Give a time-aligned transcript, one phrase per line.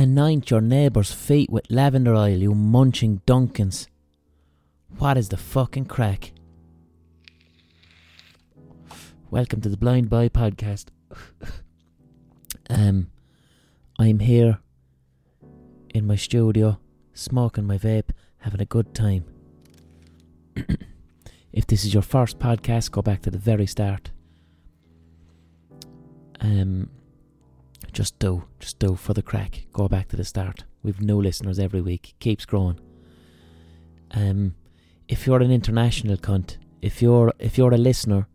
[0.00, 3.86] Anoint your neighbour's feet with lavender oil, you munching Duncans.
[4.96, 6.32] What is the fucking crack?
[9.30, 10.86] Welcome to the Blind Boy podcast.
[12.70, 13.10] um,
[13.98, 14.60] I'm here
[15.94, 16.80] in my studio,
[17.12, 18.08] smoking my vape,
[18.38, 19.26] having a good time.
[21.52, 24.12] if this is your first podcast, go back to the very start.
[26.40, 26.88] Um,
[27.92, 29.66] just do, just do for the crack.
[29.72, 30.64] Go back to the start.
[30.82, 32.14] We've new listeners every week.
[32.20, 32.80] Keeps growing.
[34.12, 34.54] Um,
[35.08, 38.26] if you're an international cunt, if you're if you're a listener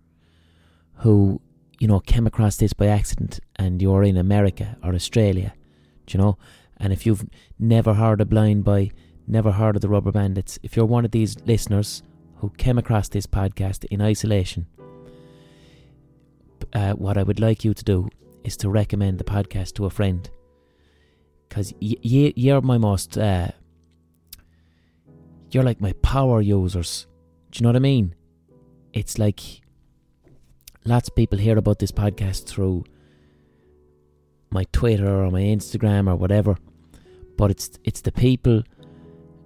[0.97, 1.41] who
[1.80, 5.53] you know came across this by accident and you're in America or Australia,
[6.09, 6.38] you know,
[6.77, 7.25] and if you've
[7.58, 8.91] never heard of Blind Boy,
[9.27, 12.03] never heard of the Rubber Bandits, if you're one of these listeners
[12.38, 14.67] who came across this podcast in isolation,
[16.73, 18.09] uh, what I would like you to do
[18.45, 20.30] is to recommend the podcast to a friend.
[21.49, 23.49] Because y- y- you're my most, uh,
[25.52, 27.08] you're like my power users.
[27.52, 28.16] Do you know what I mean?
[28.94, 29.42] It's like
[30.86, 32.84] lots of people hear about this podcast through
[34.52, 36.58] my Twitter or my Instagram or whatever.
[37.38, 38.64] But it's it's the people,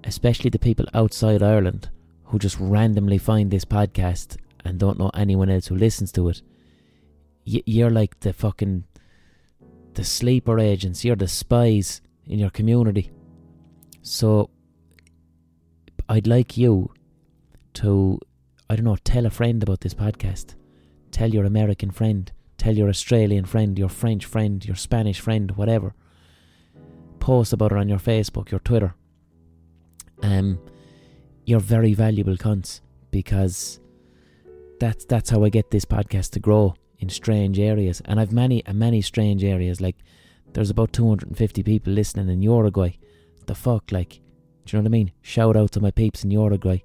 [0.03, 1.89] especially the people outside Ireland,
[2.25, 6.41] who just randomly find this podcast and don't know anyone else who listens to it.
[7.47, 8.83] Y- you're like the fucking
[9.99, 11.03] the sleeper agents.
[11.03, 13.11] You're the spies in your community.
[14.01, 14.49] So
[16.07, 16.93] I'd like you
[17.73, 18.17] to
[18.69, 20.55] I don't know tell a friend about this podcast.
[21.11, 22.31] Tell your American friend.
[22.57, 25.93] Tell your Australian friend, your French friend, your Spanish friend, whatever.
[27.19, 28.95] Post about it on your Facebook, your Twitter.
[30.23, 30.59] Um,
[31.45, 32.79] you're very valuable cunts
[33.11, 33.81] because
[34.79, 38.65] that's that's how I get this podcast to grow in strange areas, and I've many
[38.65, 39.81] uh, many strange areas.
[39.81, 39.97] Like
[40.53, 42.91] there's about 250 people listening in Uruguay.
[43.45, 44.19] The fuck, like,
[44.65, 45.11] do you know what I mean?
[45.21, 46.79] Shout out to my peeps in Uruguay.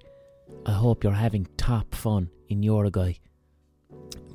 [0.65, 3.13] I hope you're having top fun in Uruguay.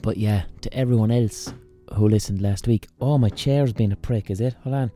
[0.02, 1.52] But yeah, to everyone else
[1.94, 4.54] who listened last week, oh my chair's been a prick, is it?
[4.62, 4.90] Hold on.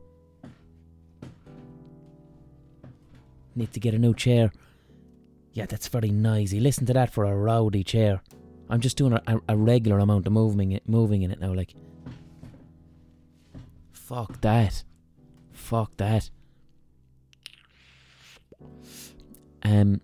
[3.57, 4.53] Need to get a new chair.
[5.53, 6.59] Yeah, that's very noisy.
[6.59, 8.21] Listen to that for a rowdy chair.
[8.69, 11.53] I'm just doing a, a regular amount of moving it, moving in it now.
[11.53, 11.75] Like,
[13.93, 14.85] fuck that,
[15.53, 16.31] fuck that.
[19.63, 20.01] Um,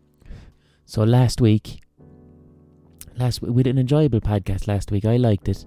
[0.85, 1.81] so last week,
[3.17, 5.05] last we did an enjoyable podcast last week.
[5.05, 5.65] I liked it.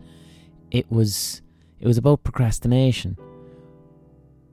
[0.71, 1.41] It was
[1.79, 3.17] it was about procrastination,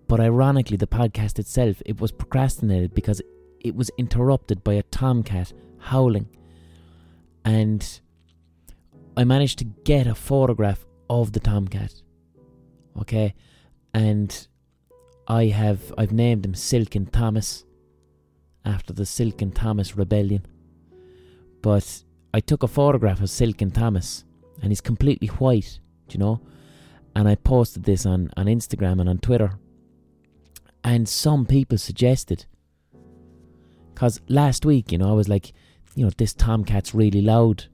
[0.08, 3.22] but ironically, the podcast itself it was procrastinated because
[3.60, 6.28] it was interrupted by a tomcat howling,
[7.44, 8.00] and
[9.16, 11.92] I managed to get a photograph of the tomcat.
[13.00, 13.34] Okay,
[13.94, 14.46] and
[15.26, 17.64] I have I've named him Silken Thomas
[18.64, 20.46] after the Silken Thomas rebellion.
[21.62, 24.24] But I took a photograph of Silken Thomas
[24.62, 26.40] and he's completely white, you know?
[27.14, 29.58] And I posted this on, on Instagram and on Twitter.
[30.84, 32.46] And some people suggested
[33.92, 35.52] because last week, you know, I was like,
[35.94, 37.66] you know, this tomcat's really loud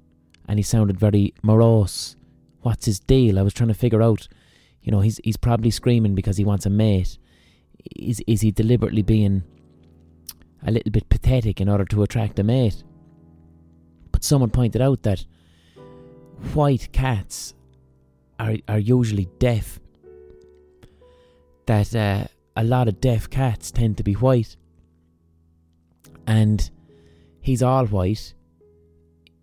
[0.48, 2.16] and he sounded very morose.
[2.60, 3.38] What's his deal?
[3.38, 4.28] I was trying to figure out.
[4.82, 7.18] You know, he's he's probably screaming because he wants a mate.
[7.96, 9.42] Is is he deliberately being
[10.64, 12.82] a little bit pathetic in order to attract a mate?
[14.12, 15.24] But someone pointed out that
[16.54, 17.54] white cats
[18.38, 19.80] are are usually deaf.
[21.66, 22.24] That uh,
[22.54, 24.56] a lot of deaf cats tend to be white,
[26.28, 26.70] and
[27.40, 28.34] he's all white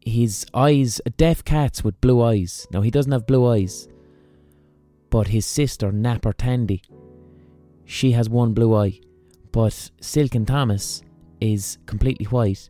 [0.06, 2.68] his eyes, deaf cats with blue eyes.
[2.72, 3.88] Now, he doesn't have blue eyes,
[5.10, 6.82] but his sister, Napper Tandy,
[7.86, 9.00] she has one blue eye.
[9.52, 11.02] But Silken Thomas
[11.40, 12.70] is completely white,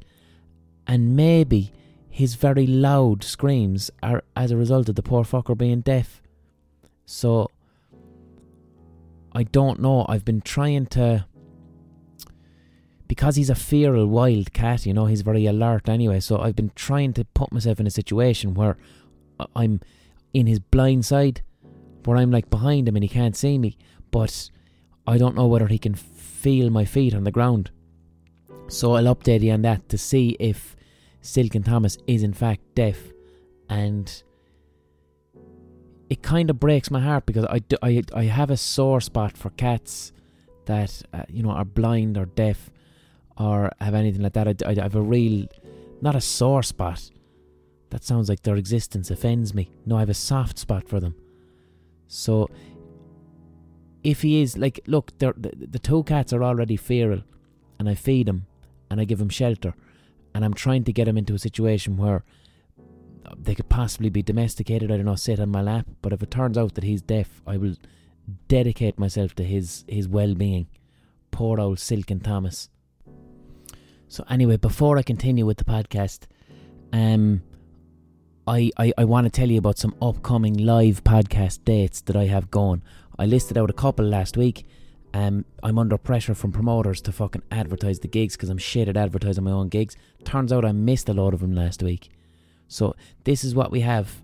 [0.86, 1.72] and maybe
[2.10, 6.22] his very loud screams are as a result of the poor fucker being deaf.
[7.06, 7.50] So,
[9.32, 10.06] I don't know.
[10.08, 11.26] I've been trying to
[13.08, 16.20] because he's a feral wild cat, you know, he's very alert anyway.
[16.20, 18.78] So I've been trying to put myself in a situation where
[19.56, 19.82] I'm
[20.34, 21.42] in his blind side,
[22.06, 23.78] where I'm like behind him and he can't see me,
[24.12, 24.50] but
[25.06, 27.72] I don't know whether he can feel my feet on the ground.
[28.68, 30.76] So I'll update you on that to see if
[31.22, 32.98] Silken Thomas is in fact deaf,
[33.70, 34.24] and
[36.10, 39.38] it kind of breaks my heart because I, do, I, I have a sore spot
[39.38, 40.12] for cats
[40.66, 42.72] that uh, you know are blind or deaf
[43.38, 44.48] or have anything like that.
[44.48, 45.48] I, I, I have a real,
[46.02, 47.10] not a sore spot.
[47.90, 49.70] That sounds like their existence offends me.
[49.86, 51.16] No, I have a soft spot for them.
[52.08, 52.50] So,
[54.04, 57.22] if he is like, look, the, the two cats are already feral,
[57.80, 58.46] and I feed them
[58.90, 59.74] and I give them shelter,
[60.36, 62.24] and I'm trying to get him into a situation where
[63.38, 64.92] they could possibly be domesticated.
[64.92, 65.88] I don't know, sit on my lap.
[66.02, 67.76] But if it turns out that he's deaf, I will
[68.48, 70.68] dedicate myself to his his well being.
[71.32, 72.70] Poor old Silken Thomas.
[74.14, 76.28] So anyway, before I continue with the podcast,
[76.92, 77.42] um,
[78.46, 82.26] I, I, I want to tell you about some upcoming live podcast dates that I
[82.26, 82.84] have going.
[83.18, 84.68] I listed out a couple last week.
[85.16, 88.98] Um, I'm under pressure from promoters to fucking advertise the gigs because I'm shit at
[88.98, 89.98] advertising my own gigs.
[90.24, 92.12] Turns out I missed a lot of them last week.
[92.68, 94.22] So this is what we have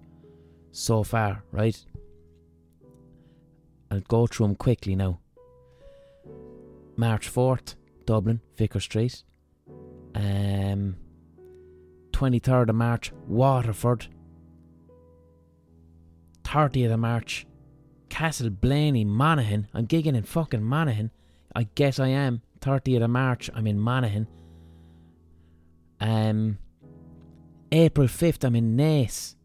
[0.72, 1.84] so far, right?
[3.90, 5.20] I'll go through them quickly now.
[6.96, 7.74] March 4th,
[8.06, 9.24] Dublin, Vicar Street.
[10.16, 10.96] Um,
[12.12, 14.08] 23rd of March, Waterford.
[16.44, 17.46] 30th of March,
[18.10, 19.68] Castle Castleblayney, Monaghan.
[19.74, 21.12] I'm gigging in fucking Monaghan.
[21.56, 22.42] I guess I am.
[22.62, 24.28] 30th of March, I'm in Monaghan.
[26.02, 26.58] Um,
[27.72, 29.36] April 5th, I'm in Naas.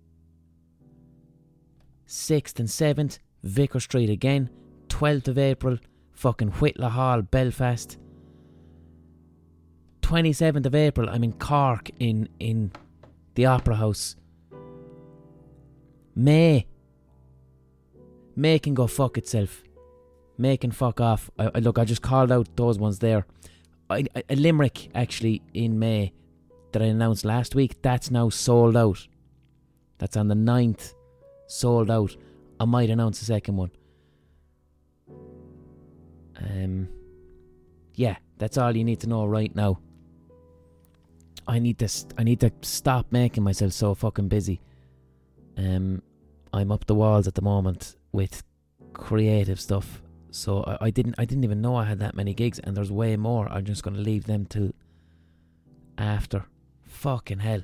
[2.08, 4.48] 6th and 7th, Vicar Street again.
[4.88, 5.78] 12th of April,
[6.12, 7.98] fucking Whitla Hall, Belfast.
[10.04, 12.72] 27th of April, I'm in Cork in in
[13.36, 14.16] the Opera House.
[16.14, 16.66] May.
[18.36, 19.62] May can go fuck itself.
[20.36, 21.30] May can fuck off.
[21.38, 23.24] I, I look, I just called out those ones there.
[23.88, 26.12] I, I, a Limerick actually in May
[26.72, 27.80] that I announced last week.
[27.80, 29.08] That's now sold out.
[29.96, 30.92] That's on the 9th,
[31.46, 32.14] sold out.
[32.60, 33.70] I might announce a second one.
[36.36, 36.88] Um,
[37.94, 39.78] yeah, that's all you need to know right now.
[41.46, 44.60] I need to st- I need to stop making myself so fucking busy.
[45.56, 46.02] Um,
[46.52, 48.42] I'm up the walls at the moment with
[48.92, 50.02] creative stuff.
[50.30, 52.90] So I, I didn't I didn't even know I had that many gigs, and there's
[52.90, 53.48] way more.
[53.48, 54.72] I'm just gonna leave them till
[55.98, 56.46] after.
[56.82, 57.62] Fucking hell.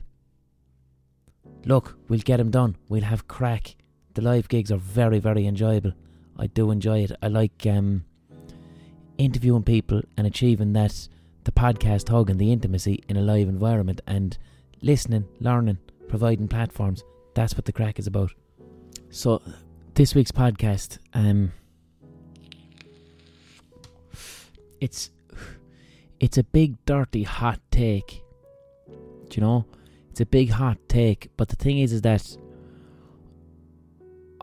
[1.65, 2.77] Look, we'll get them done.
[2.89, 3.77] We'll have crack.
[4.15, 5.93] The live gigs are very very enjoyable.
[6.39, 7.13] I do enjoy it.
[7.23, 8.05] I like um,
[9.19, 11.09] interviewing people and achieving that
[11.45, 14.37] the podcast hug and the intimacy in a live environment and
[14.83, 15.79] listening, learning,
[16.09, 17.03] providing platforms.
[17.35, 18.33] That's what the crack is about.
[19.11, 19.43] So,
[19.95, 21.53] this week's podcast, um,
[24.81, 25.11] it's
[26.21, 28.23] it's a big, dirty, hot take.
[28.89, 29.65] Do you know?
[30.11, 31.31] It's a big, hot take.
[31.37, 32.37] But the thing is, is that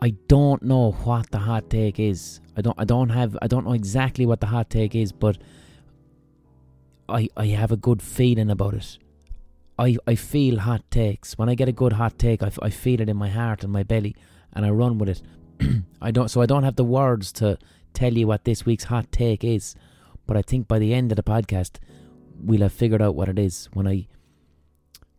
[0.00, 2.40] I don't know what the hot take is.
[2.56, 2.78] I don't.
[2.78, 3.36] I don't have.
[3.42, 5.38] I don't know exactly what the hot take is, but
[7.08, 8.98] I, I have a good feeling about it.
[9.78, 11.38] I, I feel hot takes.
[11.38, 13.72] When I get a good hot take, I, I feel it in my heart and
[13.72, 14.16] my belly,
[14.52, 15.22] and I run with it.
[16.02, 17.58] I don't, so I don't have the words to
[17.94, 19.74] tell you what this week's hot take is,
[20.26, 21.78] but I think by the end of the podcast,
[22.40, 24.06] we'll have figured out what it is when I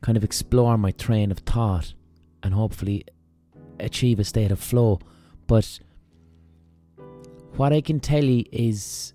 [0.01, 1.93] kind of explore my train of thought
[2.43, 3.05] and hopefully
[3.79, 4.99] achieve a state of flow.
[5.47, 5.79] But
[7.55, 9.13] what I can tell you is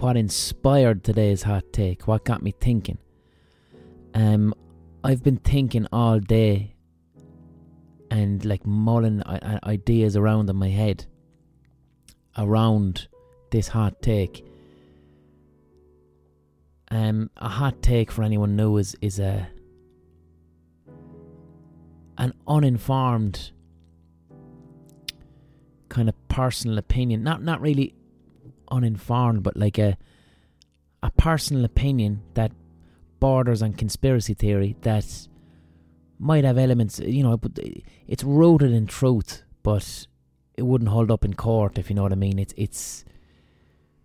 [0.00, 2.98] what inspired today's hot take, what got me thinking.
[4.14, 4.54] Um,
[5.02, 6.74] I've been thinking all day
[8.10, 9.22] and like mulling
[9.64, 11.06] ideas around in my head
[12.36, 13.08] around
[13.50, 14.44] this hot take.
[16.90, 19.48] Um, a hot take for anyone new is is a
[22.16, 23.52] an uninformed
[25.88, 27.22] kind of personal opinion.
[27.22, 27.94] Not not really
[28.70, 29.96] uninformed, but like a
[31.02, 32.52] a personal opinion that
[33.20, 35.28] borders on conspiracy theory that
[36.18, 37.38] might have elements, you know,
[38.06, 40.06] it's rooted in truth, but
[40.56, 42.38] it wouldn't hold up in court if you know what I mean.
[42.38, 43.04] It's it's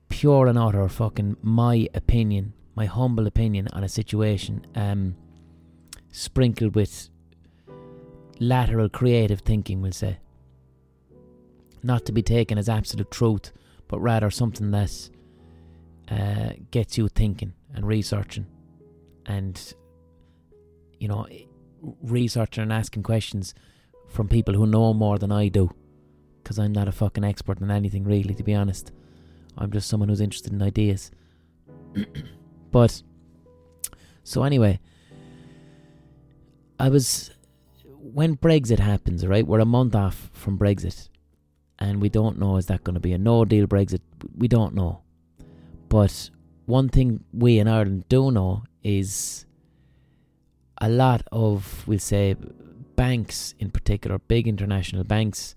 [0.10, 5.16] pure and utter fucking my opinion, my humble opinion on a situation, um,
[6.12, 7.10] sprinkled with
[8.40, 10.20] lateral creative thinking, we'll say.
[11.82, 13.52] Not to be taken as absolute truth,
[13.94, 14.92] but rather something that
[16.10, 18.48] uh, gets you thinking and researching
[19.28, 19.76] and,
[21.00, 21.28] you know,
[22.02, 23.54] researching and asking questions
[24.10, 25.70] from people who know more than I do.
[26.42, 28.92] Because I'm not a fucking expert in anything, really, to be honest.
[29.60, 31.12] I'm just someone who's interested in ideas.
[32.72, 33.04] but,
[34.24, 34.80] so anyway,
[36.80, 37.30] I was.
[37.86, 39.46] When Brexit happens, right?
[39.46, 41.10] We're a month off from Brexit
[41.84, 44.00] and we don't know is that going to be a no deal Brexit.
[44.38, 45.02] We don't know.
[45.90, 46.30] But
[46.66, 49.46] one thing we in Ireland do know is
[50.80, 52.36] a lot of, we'll say,
[52.96, 55.56] banks in particular, big international banks,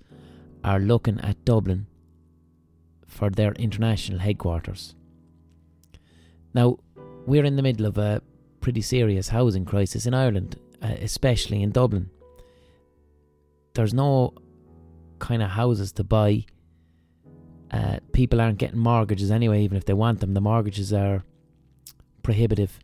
[0.65, 1.87] are looking at Dublin
[3.07, 4.97] for their international headquarters.
[6.53, 6.79] Now,
[7.27, 8.21] we're in the middle of a
[8.61, 12.11] pretty serious housing crisis in Ireland, uh, especially in Dublin.
[13.75, 14.35] There's no
[15.19, 16.45] kind of houses to buy.
[17.71, 20.35] Uh, people aren't getting mortgages anyway, even if they want them.
[20.35, 21.25] The mortgages are
[22.23, 22.79] prohibitive.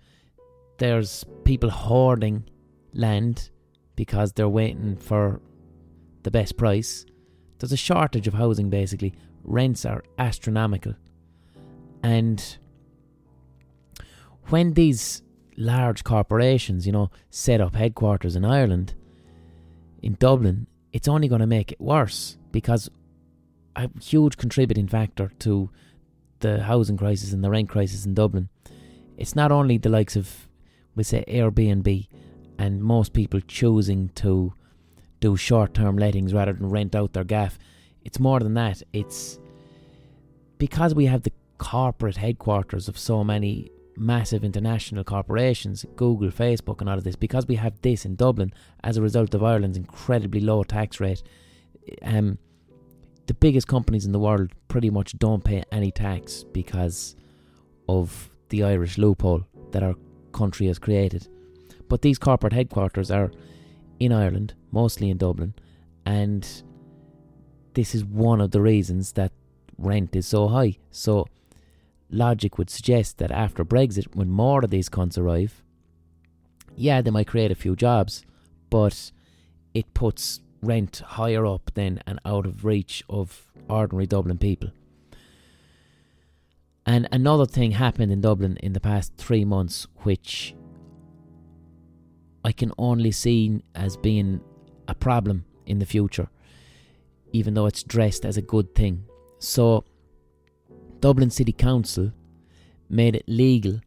[0.79, 2.45] There's people hoarding
[2.93, 3.51] land
[3.97, 5.41] because they're waiting for
[6.23, 7.05] the best price.
[7.59, 9.15] There's a shortage of housing basically.
[9.45, 10.95] Rents are astronomical.
[12.03, 12.59] And
[14.49, 15.23] when these
[15.57, 18.95] large corporations, you know, set up headquarters in Ireland,
[20.03, 22.91] in Dublin, it's only going to make it worse because
[23.77, 25.71] a huge contributing factor to
[26.41, 28.49] the housing crisis and the rent crisis in Dublin.
[29.17, 30.49] It's not only the likes of,
[30.95, 32.09] we say, Airbnb
[32.59, 34.53] and most people choosing to
[35.21, 37.59] do short term lettings rather than rent out their gaff.
[38.05, 38.83] It's more than that.
[38.93, 39.39] It's
[40.59, 46.89] because we have the corporate headquarters of so many massive international corporations, Google, Facebook, and
[46.89, 50.41] all of this, because we have this in Dublin as a result of Ireland's incredibly
[50.41, 51.23] low tax rate,
[52.03, 52.39] um,
[53.27, 57.17] the biggest companies in the world pretty much don't pay any tax because
[57.89, 59.95] of the Irish loophole that our
[60.33, 61.29] country has created.
[61.89, 63.31] But these corporate headquarters are
[64.01, 65.55] in Ireland, mostly in Dublin,
[66.05, 66.47] and
[67.75, 69.33] this is one of the reasons that
[69.79, 70.79] rent is so high.
[70.91, 71.27] So
[72.13, 75.63] logic would suggest that after Brexit, when more of these cunts arrive,
[76.77, 78.25] yeah, they might create a few jobs,
[78.71, 79.11] but
[79.75, 84.71] it puts rent higher up then and out of reach of ordinary Dublin people.
[86.85, 90.55] And another thing happened in Dublin in the past three months, which
[92.45, 94.41] I can only see as being
[94.89, 96.29] a problem in the future,
[97.33, 99.05] even though it's dressed as a good thing.
[99.39, 99.85] So,
[101.03, 102.13] Dublin City Council
[102.89, 103.81] made it legal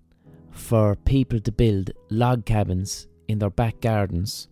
[0.51, 4.50] for people to build log cabins in their back gardens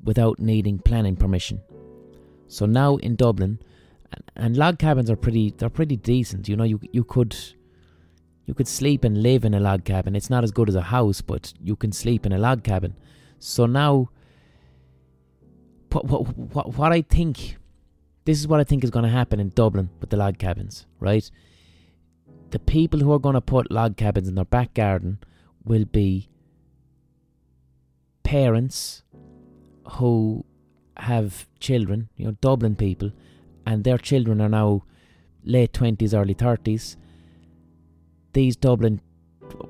[0.00, 1.60] without needing planning permission.
[2.46, 3.58] So now in Dublin,
[4.36, 6.48] and log cabins are pretty they're pretty decent.
[6.48, 7.36] You know, you you could
[8.46, 10.14] you could sleep and live in a log cabin.
[10.14, 12.94] It's not as good as a house, but you can sleep in a log cabin.
[13.40, 14.10] So now,
[15.90, 17.56] what what what, what I think,
[18.26, 20.86] this is what I think is going to happen in Dublin with the log cabins,
[21.00, 21.28] right?
[22.54, 25.18] The people who are going to put log cabins in their back garden
[25.64, 26.28] will be
[28.22, 29.02] parents
[29.94, 30.44] who
[30.96, 33.10] have children, you know, Dublin people,
[33.66, 34.84] and their children are now
[35.42, 36.94] late 20s, early 30s.
[38.34, 39.00] These Dublin,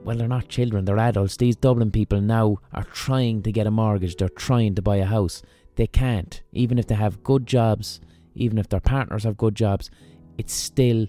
[0.02, 1.38] well, they're not children, they're adults.
[1.38, 5.06] These Dublin people now are trying to get a mortgage, they're trying to buy a
[5.06, 5.40] house.
[5.76, 8.02] They can't, even if they have good jobs,
[8.34, 9.90] even if their partners have good jobs,
[10.36, 11.06] it's still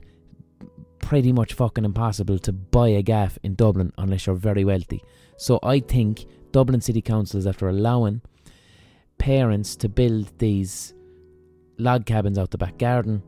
[1.05, 5.03] pretty much fucking impossible to buy a gaff in Dublin unless you're very wealthy.
[5.37, 8.21] So I think Dublin City Council is after allowing
[9.19, 10.95] parents to build these
[11.77, 13.21] log cabins out the back garden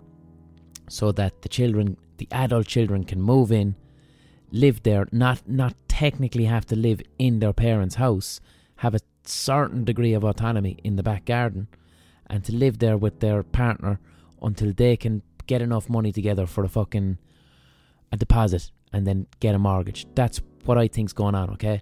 [0.89, 3.75] so that the children, the adult children, can move in,
[4.51, 8.41] live there, not not technically have to live in their parents' house,
[8.77, 11.67] have a certain degree of autonomy in the back garden,
[12.25, 14.00] and to live there with their partner
[14.41, 17.19] until they can get enough money together for a fucking
[18.11, 20.05] a deposit and then get a mortgage.
[20.15, 21.81] That's what I think's going on, okay?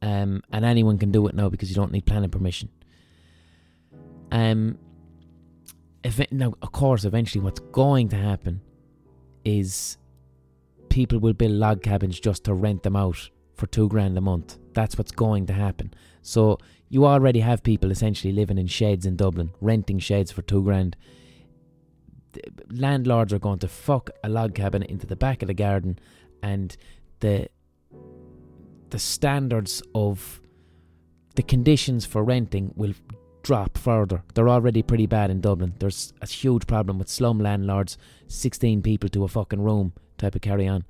[0.00, 2.68] Um, and anyone can do it now because you don't need planning permission.
[4.32, 4.78] Um,
[6.02, 8.60] if it, now, of course, eventually, what's going to happen
[9.44, 9.98] is
[10.88, 14.58] people will build log cabins just to rent them out for two grand a month.
[14.74, 15.94] That's what's going to happen.
[16.22, 20.62] So you already have people essentially living in sheds in Dublin, renting sheds for two
[20.62, 20.96] grand
[22.70, 25.98] landlords are going to fuck a log cabin into the back of the garden,
[26.42, 26.76] and
[27.20, 27.48] the
[28.90, 30.42] the standards of
[31.34, 32.92] the conditions for renting will
[33.42, 34.22] drop further.
[34.34, 35.74] They're already pretty bad in Dublin.
[35.78, 37.96] There's a huge problem with slum landlords,
[38.28, 40.84] 16 people to a fucking room type of carry on.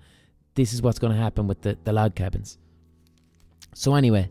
[0.54, 2.58] This is what's going to happen with the, the log cabins.
[3.74, 4.28] So, anyway,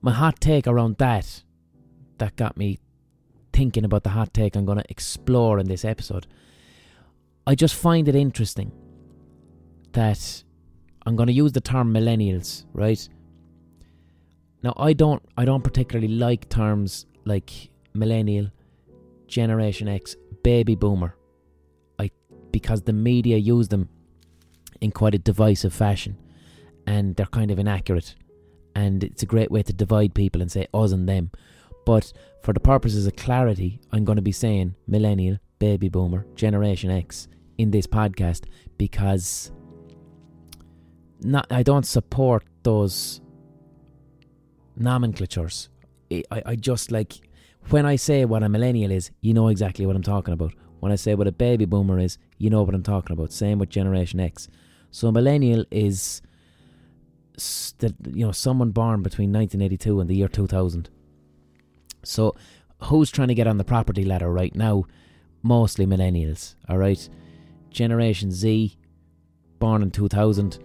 [0.00, 1.44] my hot take around that
[2.18, 2.78] that got me
[3.56, 6.26] thinking about the hot take I'm going to explore in this episode.
[7.46, 8.70] I just find it interesting
[9.92, 10.44] that
[11.06, 13.08] I'm going to use the term millennials, right?
[14.62, 18.50] Now I don't I don't particularly like terms like millennial,
[19.26, 21.16] generation X, baby boomer.
[21.98, 22.10] I
[22.50, 23.88] because the media use them
[24.80, 26.18] in quite a divisive fashion
[26.86, 28.14] and they're kind of inaccurate
[28.74, 31.30] and it's a great way to divide people and say us and them.
[31.86, 32.12] But
[32.42, 37.28] for the purposes of clarity, I'm going to be saying millennial, baby boomer, Generation X
[37.56, 38.44] in this podcast
[38.76, 39.50] because
[41.20, 43.22] not I don't support those
[44.76, 45.70] nomenclatures.
[46.12, 47.14] I, I just like
[47.70, 50.52] when I say what a millennial is, you know exactly what I'm talking about.
[50.80, 53.32] When I say what a baby boomer is, you know what I'm talking about.
[53.32, 54.48] Same with Generation X.
[54.90, 56.20] So millennial is
[57.78, 60.90] that you know someone born between 1982 and the year 2000.
[62.06, 62.34] So
[62.84, 64.84] who's trying to get on the property ladder right now?
[65.42, 66.54] Mostly millennials.
[66.68, 67.08] All right,
[67.70, 68.76] Generation Z,
[69.58, 70.58] born in 2000.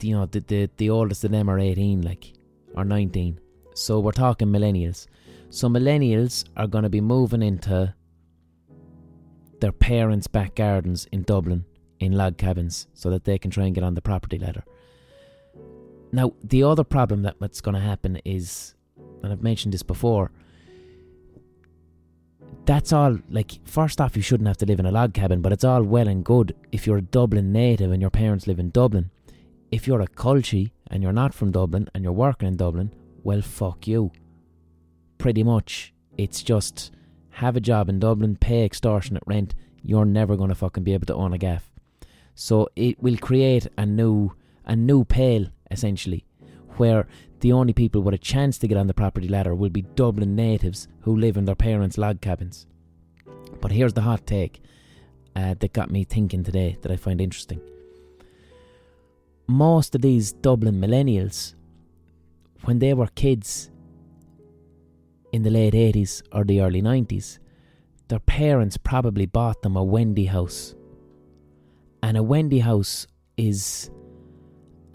[0.00, 2.32] You know the the, the oldest of them are 18, like
[2.74, 3.40] or 19.
[3.74, 5.06] So we're talking millennials.
[5.50, 7.94] So millennials are going to be moving into
[9.60, 11.64] their parents' back gardens in Dublin
[11.98, 14.64] in log cabins so that they can try and get on the property ladder.
[16.12, 18.74] Now, the other problem that what's going to happen is,
[19.22, 20.30] and I've mentioned this before,
[22.64, 25.52] that's all, like, first off, you shouldn't have to live in a log cabin, but
[25.52, 28.70] it's all well and good if you're a Dublin native and your parents live in
[28.70, 29.10] Dublin.
[29.70, 32.92] If you're a culchie and you're not from Dublin and you're working in Dublin,
[33.22, 34.12] well, fuck you.
[35.18, 35.92] Pretty much.
[36.18, 36.90] It's just
[37.30, 41.06] have a job in Dublin, pay extortionate rent, you're never going to fucking be able
[41.06, 41.70] to own a gaff.
[42.34, 44.32] So it will create a new
[44.64, 46.25] a new pale essentially,
[46.76, 47.06] where
[47.40, 50.34] the only people with a chance to get on the property ladder will be Dublin
[50.34, 52.66] natives who live in their parents' log cabins.
[53.60, 54.62] But here's the hot take
[55.34, 57.60] uh, that got me thinking today that I find interesting.
[59.46, 61.54] Most of these Dublin millennials,
[62.64, 63.70] when they were kids
[65.32, 67.38] in the late 80s or the early 90s,
[68.08, 70.74] their parents probably bought them a Wendy house.
[72.02, 73.06] And a Wendy house
[73.36, 73.90] is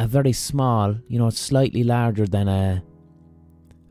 [0.02, 2.84] a very small, you know, slightly larger than a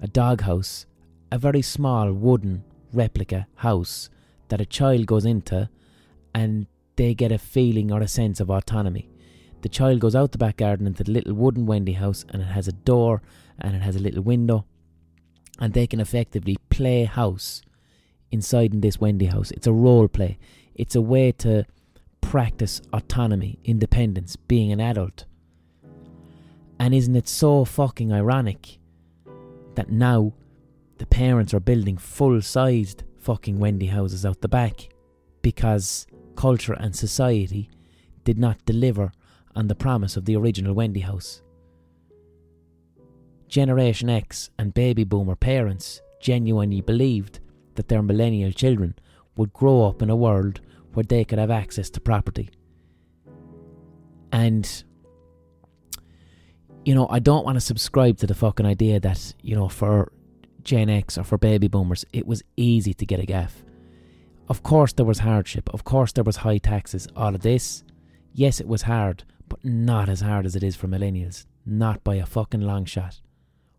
[0.02, 0.87] a doghouse,
[1.31, 4.11] a very small wooden replica house
[4.49, 5.69] that a child goes into
[6.35, 9.09] and they get a feeling or a sense of autonomy.
[9.62, 12.46] The child goes out the back garden into the little wooden Wendy house and it
[12.46, 13.23] has a door
[13.61, 14.64] and it has a little window
[15.61, 17.62] and they can effectively play house
[18.33, 19.53] inside in this Wendy house.
[19.53, 20.38] It's a role play.
[20.75, 21.66] It's a way to
[22.20, 25.27] practice autonomy, independence, being an adult.
[26.81, 28.79] And isn't it so fucking ironic
[29.75, 30.33] that now
[30.97, 34.88] the parents are building full sized fucking Wendy houses out the back
[35.43, 37.69] because culture and society
[38.25, 39.12] did not deliver
[39.55, 41.43] on the promise of the original Wendy house?
[43.47, 47.40] Generation X and baby boomer parents genuinely believed
[47.75, 48.95] that their millennial children
[49.37, 50.62] would grow up in a world
[50.95, 52.49] where they could have access to property.
[54.33, 54.85] And
[56.90, 60.11] you know, I don't want to subscribe to the fucking idea that, you know, for
[60.64, 63.62] Gen X or for baby boomers, it was easy to get a gaff.
[64.48, 65.70] Of course, there was hardship.
[65.72, 67.07] Of course, there was high taxes.
[67.14, 67.85] All of this,
[68.33, 71.46] yes, it was hard, but not as hard as it is for millennials.
[71.64, 73.20] Not by a fucking long shot.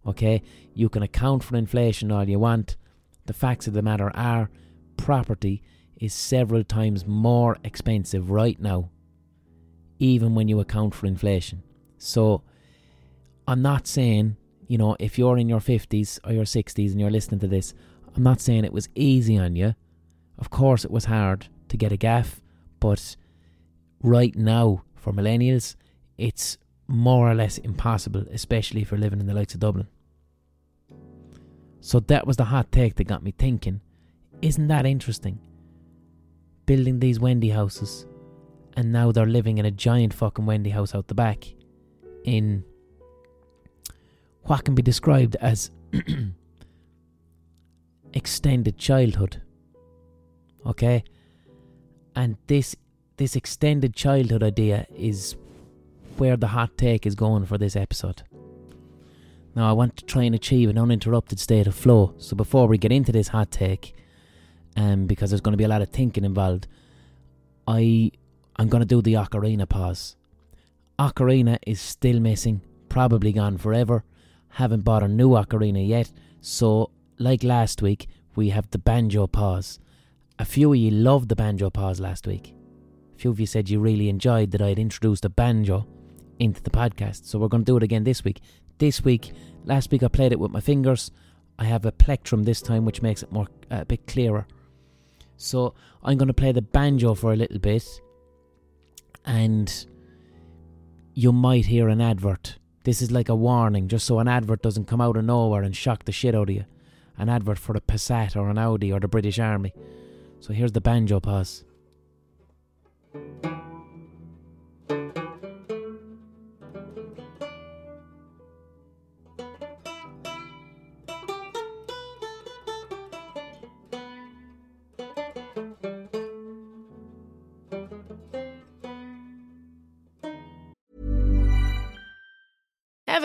[0.07, 0.41] Okay?
[0.73, 2.77] You can account for inflation all you want.
[3.25, 4.49] The facts of the matter are
[4.95, 5.61] property
[5.97, 8.89] is several times more expensive right now,
[9.99, 11.61] even when you account for inflation.
[11.97, 12.43] So,
[13.51, 14.37] I'm not saying,
[14.67, 17.73] you know, if you're in your 50s or your 60s and you're listening to this,
[18.15, 19.75] I'm not saying it was easy on you.
[20.37, 22.39] Of course, it was hard to get a gaff,
[22.79, 23.17] but
[24.01, 25.75] right now, for millennials,
[26.17, 29.89] it's more or less impossible, especially if you're living in the likes of Dublin.
[31.81, 33.81] So that was the hot take that got me thinking
[34.41, 35.39] isn't that interesting?
[36.65, 38.07] Building these Wendy houses,
[38.77, 41.53] and now they're living in a giant fucking Wendy house out the back
[42.23, 42.63] in
[44.43, 45.71] what can be described as
[48.13, 49.41] extended childhood.
[50.65, 51.03] Okay?
[52.15, 52.75] And this
[53.17, 55.35] this extended childhood idea is
[56.17, 58.23] where the hot take is going for this episode.
[59.55, 62.15] Now I want to try and achieve an uninterrupted state of flow.
[62.17, 63.93] So before we get into this hot take,
[64.75, 66.67] um, because there's going to be a lot of thinking involved,
[67.67, 68.11] I
[68.55, 70.15] I'm going to do the ocarina pause.
[70.97, 74.03] Ocarina is still missing, probably gone forever
[74.51, 76.11] haven't bought a new ocarina yet,
[76.41, 79.79] so like last week, we have the banjo pause.
[80.39, 82.53] A few of you loved the banjo pause last week.
[83.15, 85.85] A few of you said you really enjoyed that I had introduced a banjo
[86.39, 88.41] into the podcast, so we're going to do it again this week.
[88.79, 89.33] This week,
[89.65, 91.11] last week I played it with my fingers.
[91.59, 94.47] I have a plectrum this time, which makes it more uh, a bit clearer.
[95.37, 97.85] So I'm going to play the banjo for a little bit,
[99.25, 99.85] and
[101.13, 104.87] you might hear an advert this is like a warning, just so an advert doesn't
[104.87, 106.65] come out of nowhere and shock the shit out of you.
[107.17, 109.73] An advert for a Passat or an Audi or the British Army.
[110.39, 111.63] So here's the banjo pause.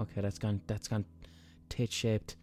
[0.00, 0.62] Okay, that's gone.
[0.66, 1.04] That's gone.
[1.68, 2.36] Tit shaped.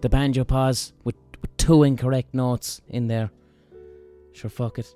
[0.00, 3.30] The banjo pause with, with two incorrect notes in there.
[4.32, 4.92] Sure, fuck it.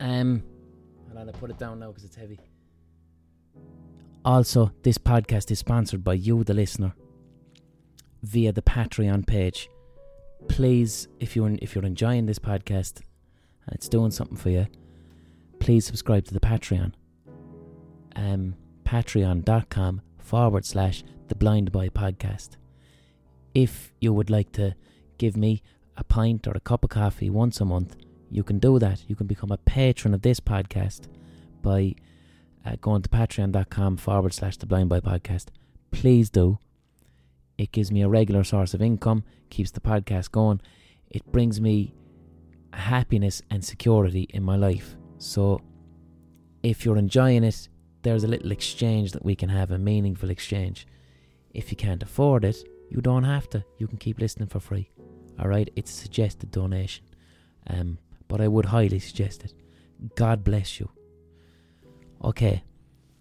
[0.00, 0.42] Um,
[1.08, 2.40] hold on, I put it down now because it's heavy.
[4.26, 6.92] Also, this podcast is sponsored by you, the listener,
[8.24, 9.70] via the Patreon page.
[10.48, 13.02] Please, if you're if you're enjoying this podcast
[13.66, 14.66] and it's doing something for you,
[15.60, 16.92] please subscribe to the Patreon.
[18.16, 22.56] Um, patreon.com forward slash the Blind Boy Podcast.
[23.54, 24.74] If you would like to
[25.18, 25.62] give me
[25.96, 27.94] a pint or a cup of coffee once a month,
[28.32, 29.08] you can do that.
[29.08, 31.02] You can become a patron of this podcast
[31.62, 31.94] by
[32.66, 35.46] uh, going to patreon.com forward slash the blind boy podcast.
[35.92, 36.58] Please do.
[37.56, 40.60] It gives me a regular source of income, keeps the podcast going.
[41.10, 41.94] It brings me
[42.72, 44.96] happiness and security in my life.
[45.18, 45.62] So
[46.62, 47.68] if you're enjoying it,
[48.02, 50.86] there's a little exchange that we can have, a meaningful exchange.
[51.54, 52.56] If you can't afford it,
[52.90, 53.64] you don't have to.
[53.78, 54.90] You can keep listening for free.
[55.40, 55.70] Alright?
[55.76, 57.04] It's a suggested donation.
[57.68, 57.98] Um,
[58.28, 59.54] but I would highly suggest it.
[60.14, 60.90] God bless you.
[62.24, 62.62] Okay,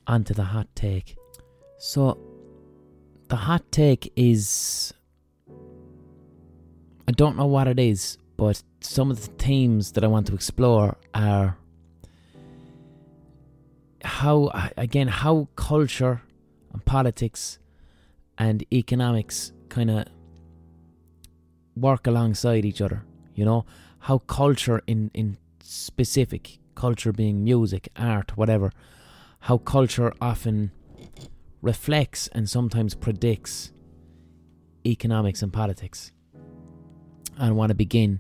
[0.08, 1.16] on to the hot take.
[1.78, 2.18] So,
[3.28, 4.94] the hot take is.
[7.08, 10.34] I don't know what it is, but some of the themes that I want to
[10.34, 11.58] explore are
[14.04, 16.22] how, again, how culture
[16.74, 17.60] and politics
[18.38, 20.06] and economics kind of
[21.76, 23.04] work alongside each other.
[23.34, 23.66] You know,
[24.00, 28.72] how culture in, in specific, culture being music, art, whatever,
[29.42, 30.72] how culture often
[31.62, 33.72] reflects and sometimes predicts
[34.86, 36.12] economics and politics.
[37.38, 38.20] I want to begin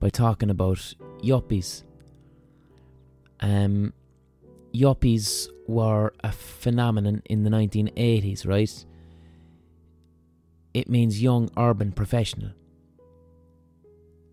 [0.00, 1.82] by talking about yuppies.
[3.40, 3.92] Um,
[4.74, 8.84] yuppies were a phenomenon in the 1980s, right?
[10.74, 12.52] It means young urban professional.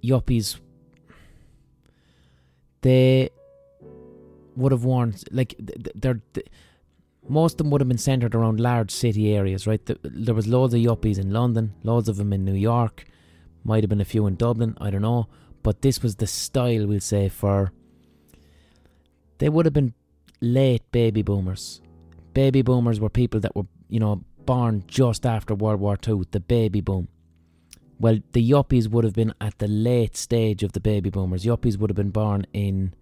[0.04, 0.60] Yuppies,
[2.82, 3.30] they
[4.56, 6.22] would have worn like they're.
[6.34, 6.44] they're
[7.28, 9.82] most of them would have been centered around large city areas, right?
[10.04, 13.06] There was loads of yuppies in London, loads of them in New York,
[13.64, 15.28] might have been a few in Dublin, I don't know.
[15.64, 17.72] But this was the style, we'll say, for.
[19.40, 19.94] They would have been
[20.40, 21.82] late baby boomers.
[22.34, 26.40] Baby boomers were people that were, you know, born just after World War II, the
[26.40, 27.08] baby boom.
[28.00, 31.46] Well, the yuppies would have been at the late stage of the baby boomers.
[31.46, 32.94] Yuppies would have been born in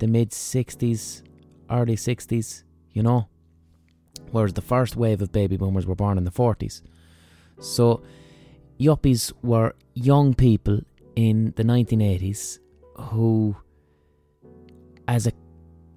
[0.00, 1.22] the mid 60s,
[1.70, 3.28] early 60s, you know.
[4.32, 6.82] Whereas the first wave of baby boomers were born in the 40s.
[7.60, 8.02] So,
[8.78, 10.80] yuppies were young people
[11.14, 12.58] in the 1980s
[12.96, 13.56] who,
[15.06, 15.32] as a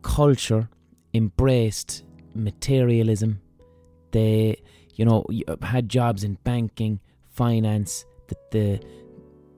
[0.01, 0.69] culture,
[1.13, 3.41] embraced materialism.
[4.11, 4.61] They,
[4.95, 8.79] you know, uh, had jobs in banking, finance, the, the,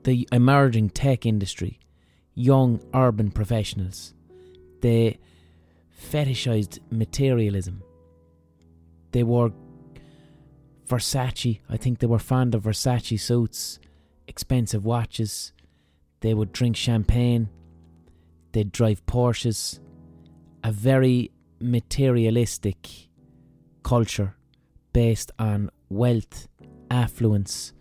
[0.03, 1.79] the emerging tech industry,
[2.35, 4.14] young urban professionals.
[4.81, 5.19] They
[6.11, 7.83] fetishized materialism.
[9.11, 9.53] They wore
[10.87, 11.59] Versace.
[11.69, 13.79] I think they were fond of Versace suits,
[14.27, 15.53] expensive watches.
[16.19, 17.49] They would drink champagne.
[18.51, 19.79] They'd drive Porsches.
[20.63, 23.09] A very materialistic
[23.83, 24.35] culture
[24.93, 26.47] based on wealth,
[26.89, 27.73] affluence,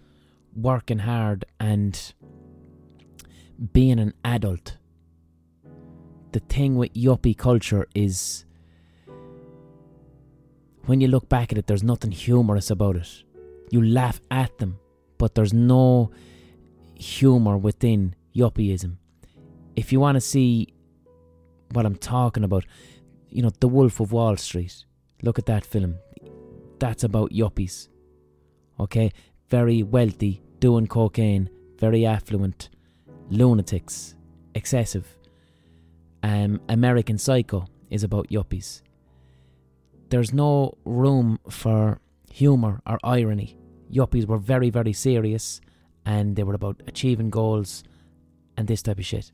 [0.55, 2.15] working hard, and
[3.73, 4.77] being an adult.
[6.35, 8.45] The thing with yuppie culture is
[10.87, 13.23] when you look back at it, there's nothing humorous about it.
[13.71, 14.81] You laugh at them,
[15.17, 16.11] but there's no
[16.97, 18.97] humour within yuppieism.
[19.77, 20.75] If you want to see
[21.71, 22.65] what I'm talking about,
[23.29, 24.85] you know, The Wolf of Wall Street,
[25.23, 25.99] look at that film.
[26.81, 27.87] That's about yuppies.
[28.81, 29.13] Okay?
[29.51, 32.71] Very wealthy, doing cocaine, very affluent,
[33.31, 34.17] lunatics,
[34.57, 35.14] excessive.
[36.25, 38.83] Um, American Psycho is about yuppies
[40.15, 43.59] there's no room for humour or irony.
[43.93, 45.61] Yuppies were very, very serious
[46.07, 47.83] and they were about achieving goals
[48.57, 49.33] and this type of shit.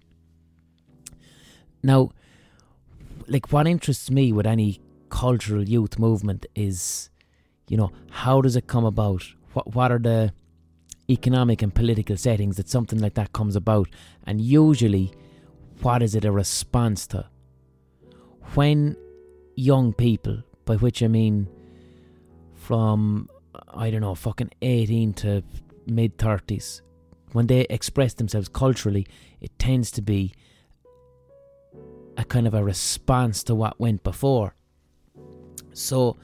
[1.82, 2.10] Now,
[3.26, 7.10] like what interests me with any cultural youth movement is,
[7.68, 9.24] you know, how does it come about?
[9.52, 10.32] What what are the
[11.10, 13.88] economic and political settings that something like that comes about?
[14.24, 15.12] And usually,
[15.82, 17.26] what is it a response to?
[18.54, 18.96] When
[19.56, 21.48] young people by which I mean
[22.54, 23.28] from,
[23.68, 25.42] I don't know, fucking 18 to
[25.86, 26.82] mid 30s.
[27.32, 29.06] When they express themselves culturally,
[29.40, 30.32] it tends to be
[32.16, 34.54] a kind of a response to what went before.
[35.72, 36.16] So,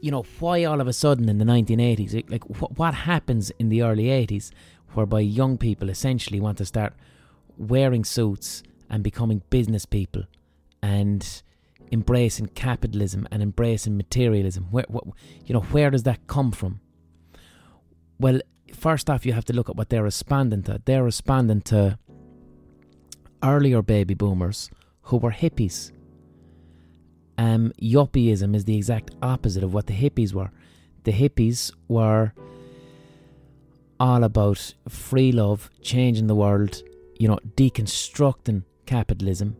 [0.00, 3.68] you know, why all of a sudden in the 1980s, like wh- what happens in
[3.68, 4.50] the early 80s,
[4.94, 6.94] whereby young people essentially want to start
[7.56, 10.24] wearing suits and becoming business people
[10.82, 11.42] and
[11.90, 14.68] embracing capitalism and embracing materialism?
[14.70, 15.04] Where, what,
[15.44, 16.80] you know, where does that come from?
[18.18, 18.40] Well,
[18.74, 20.80] first off, you have to look at what they're responding to.
[20.84, 21.98] They're responding to
[23.42, 24.70] earlier baby boomers
[25.02, 25.92] who were hippies.
[27.38, 30.50] Um, yuppieism is the exact opposite of what the hippies were.
[31.04, 32.32] The hippies were
[33.98, 36.82] all about free love, changing the world,
[37.22, 39.56] you know, deconstructing capitalism,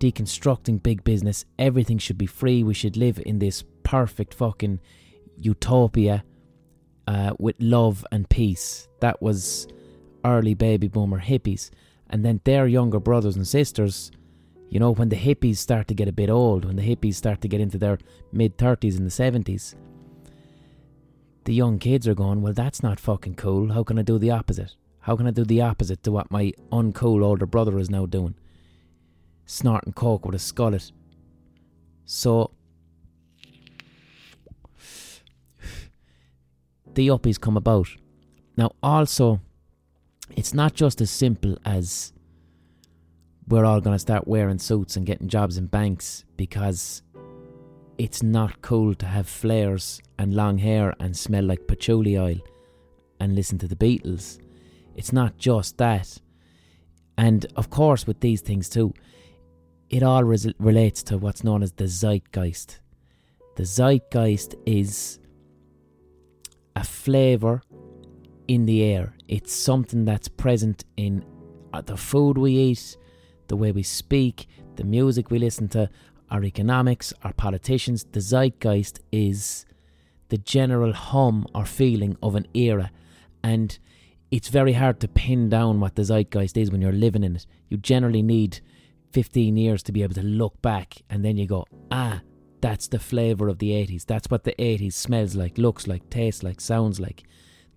[0.00, 1.44] deconstructing big business.
[1.60, 2.64] Everything should be free.
[2.64, 4.80] We should live in this perfect fucking
[5.38, 6.24] utopia
[7.06, 8.88] uh, with love and peace.
[8.98, 9.68] That was
[10.24, 11.70] early baby boomer hippies.
[12.10, 14.10] And then their younger brothers and sisters,
[14.68, 17.40] you know, when the hippies start to get a bit old, when the hippies start
[17.42, 17.98] to get into their
[18.32, 19.76] mid 30s and the 70s,
[21.44, 23.72] the young kids are going, well, that's not fucking cool.
[23.72, 24.74] How can I do the opposite?
[25.04, 28.34] How can I do the opposite to what my uncool older brother is now doing?
[29.46, 30.92] snorting coke with a skullet.
[32.04, 32.50] So
[36.94, 37.88] the yuppies come about.
[38.56, 39.40] Now also
[40.36, 42.12] it's not just as simple as
[43.46, 47.02] we're all going to start wearing suits and getting jobs in banks because
[47.98, 52.38] it's not cool to have flares and long hair and smell like patchouli oil
[53.20, 54.38] and listen to the Beatles.
[54.94, 56.18] It's not just that.
[57.16, 58.94] And of course, with these things too,
[59.90, 62.80] it all res- relates to what's known as the zeitgeist.
[63.56, 65.20] The zeitgeist is
[66.74, 67.62] a flavour
[68.48, 69.14] in the air.
[69.28, 71.24] It's something that's present in
[71.72, 72.96] uh, the food we eat,
[73.48, 75.88] the way we speak, the music we listen to,
[76.30, 78.04] our economics, our politicians.
[78.04, 79.66] The zeitgeist is
[80.28, 82.90] the general hum or feeling of an era.
[83.42, 83.78] And
[84.34, 87.46] it's very hard to pin down what the zeitgeist is when you're living in it.
[87.68, 88.58] You generally need
[89.12, 92.20] 15 years to be able to look back and then you go, ah,
[92.60, 94.04] that's the flavour of the 80s.
[94.04, 97.22] That's what the 80s smells like, looks like, tastes like, sounds like.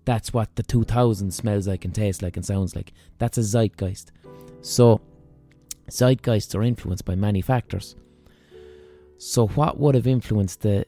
[0.04, 2.92] That's what the 2000s smells like and tastes like and sounds like.
[3.18, 4.10] That's a zeitgeist.
[4.60, 5.00] So,
[5.88, 7.94] zeitgeists are influenced by many factors.
[9.16, 10.86] So, what would have influenced the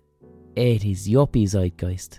[0.57, 2.19] 80s yuppie zeitgeist?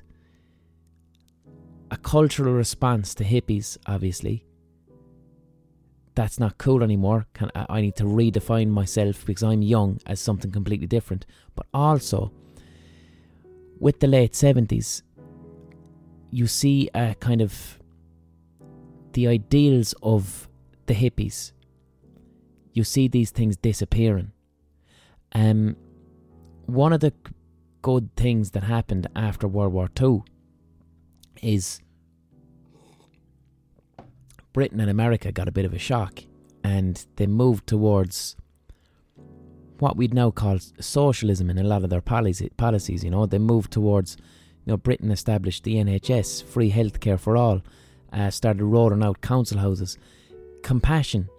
[1.91, 4.45] A cultural response to hippies, obviously,
[6.15, 7.27] that's not cool anymore.
[7.33, 11.25] Can, I need to redefine myself because I'm young as something completely different.
[11.53, 12.31] But also,
[13.79, 15.01] with the late 70s,
[16.29, 17.77] you see a kind of
[19.11, 20.47] the ideals of
[20.85, 21.51] the hippies.
[22.71, 24.31] You see these things disappearing.
[25.33, 25.75] Um,
[26.67, 27.13] one of the
[27.81, 30.23] good things that happened after World War II
[31.41, 31.81] is
[34.53, 36.23] Britain and America got a bit of a shock
[36.63, 38.35] and they moved towards
[39.79, 43.03] what we'd now call socialism in a lot of their policies.
[43.03, 44.15] You know, they moved towards,
[44.65, 47.61] you know, Britain established the NHS, free healthcare for all,
[48.13, 49.97] uh, started rolling out council houses.
[50.61, 51.29] compassion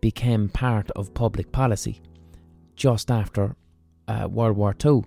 [0.00, 2.00] became part of public policy
[2.76, 3.56] just after
[4.06, 5.04] uh, World War Two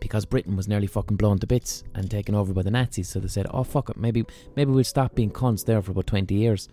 [0.00, 3.08] because Britain was nearly fucking blown to bits and taken over by the Nazis.
[3.08, 6.06] So they said, "Oh fuck it, maybe maybe we'll stop being cons there for about
[6.06, 6.68] twenty years."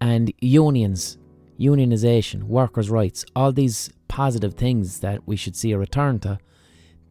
[0.00, 1.18] And unions,
[1.58, 6.38] unionization, workers' rights, all these positive things that we should see a return to,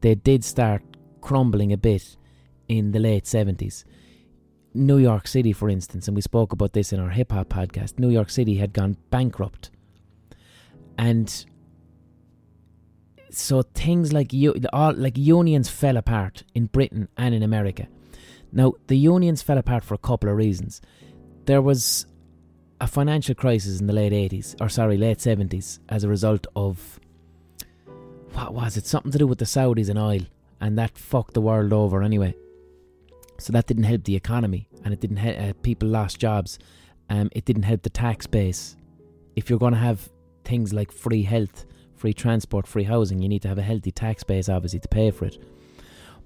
[0.01, 0.81] they did start
[1.21, 2.17] crumbling a bit
[2.67, 3.85] in the late seventies.
[4.73, 7.97] New York City, for instance, and we spoke about this in our hip hop podcast.
[7.99, 9.71] New York City had gone bankrupt,
[10.97, 11.45] and
[13.31, 17.87] so things like you, all like unions fell apart in Britain and in America.
[18.51, 20.81] Now the unions fell apart for a couple of reasons.
[21.45, 22.05] There was
[22.81, 26.99] a financial crisis in the late eighties, or sorry, late seventies, as a result of
[28.33, 28.85] what was it?
[28.85, 30.21] Something to do with the Saudis and oil,
[30.61, 32.35] and that fucked the world over anyway.
[33.37, 35.37] So that didn't help the economy, and it didn't help.
[35.39, 36.59] Uh, people lost jobs.
[37.09, 38.75] Um, it didn't help the tax base.
[39.35, 40.09] If you're going to have
[40.43, 41.65] things like free health,
[41.99, 45.11] free transport, free housing, you need to have a healthy tax base, obviously, to pay
[45.11, 45.37] for it.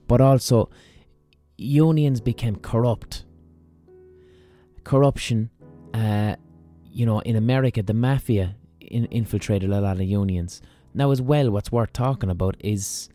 [0.07, 0.69] But also,
[1.57, 3.25] unions became corrupt.
[4.83, 5.49] Corruption,
[5.93, 6.35] uh,
[6.91, 10.61] you know, in America, the mafia in- infiltrated a lot of unions.
[10.93, 13.09] Now, as well, what's worth talking about is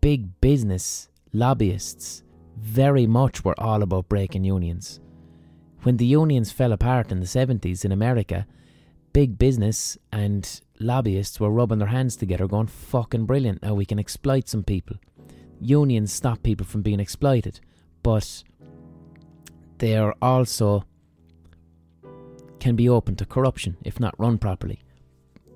[0.00, 2.24] big business lobbyists
[2.58, 5.00] very much were all about breaking unions.
[5.82, 8.46] When the unions fell apart in the 70s in America,
[9.12, 13.98] big business and lobbyists were rubbing their hands together, going, fucking brilliant, now we can
[13.98, 14.96] exploit some people.
[15.60, 17.60] Unions stop people from being exploited,
[18.02, 18.42] but
[19.78, 20.84] they are also
[22.58, 24.80] can be open to corruption if not run properly.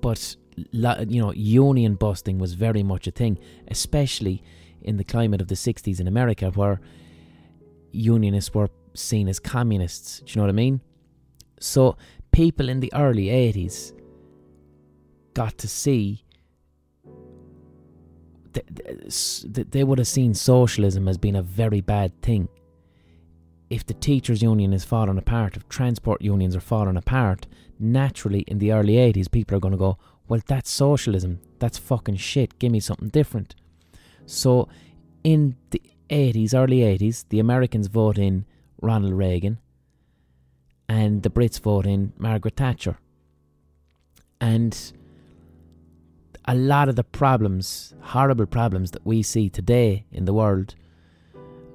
[0.01, 0.35] But
[0.71, 4.43] you know, union busting was very much a thing, especially
[4.81, 6.79] in the climate of the 60s in America where
[7.91, 10.19] unionists were seen as communists.
[10.19, 10.81] Do you know what I mean?
[11.59, 11.97] So
[12.31, 13.93] people in the early 80s
[15.35, 16.23] got to see
[18.53, 22.47] that they would have seen socialism as being a very bad thing.
[23.69, 28.59] If the teachers' union is falling apart, if transport unions are falling apart, naturally in
[28.59, 31.41] the early 80s, people are going to go, Well, that's socialism.
[31.59, 32.57] That's fucking shit.
[32.57, 33.55] Give me something different.
[34.25, 34.69] So,
[35.23, 38.45] in the 80s, early 80s, the Americans vote in
[38.81, 39.59] Ronald Reagan
[40.87, 42.97] and the Brits vote in Margaret Thatcher.
[44.39, 44.93] And
[46.47, 50.75] a lot of the problems, horrible problems that we see today in the world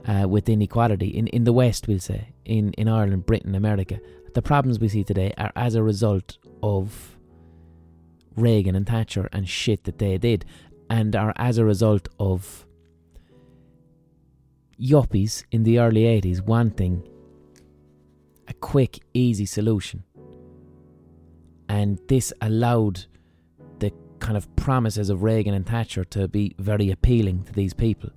[0.07, 4.01] uh, with inequality, in, in the West, we'll say, in, in Ireland, Britain, America,
[4.35, 7.19] the problems we see today are as a result of
[8.37, 10.45] Reagan and Thatcher and shit that they did,
[10.89, 12.67] and are as a result of
[14.81, 17.07] yuppies in the early 80s wanting
[18.49, 20.05] a quick, easy solution.
[21.69, 23.07] And this allowed
[24.21, 28.11] kind of promises of Reagan and Thatcher to be very appealing to these people.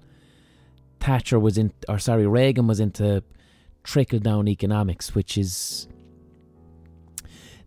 [1.00, 3.24] Thatcher was in, or sorry, Reagan was into
[3.84, 5.88] trickle down economics, which is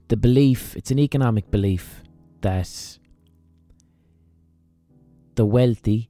[0.09, 2.03] the belief, it's an economic belief
[2.41, 2.99] that
[5.35, 6.09] the wealthy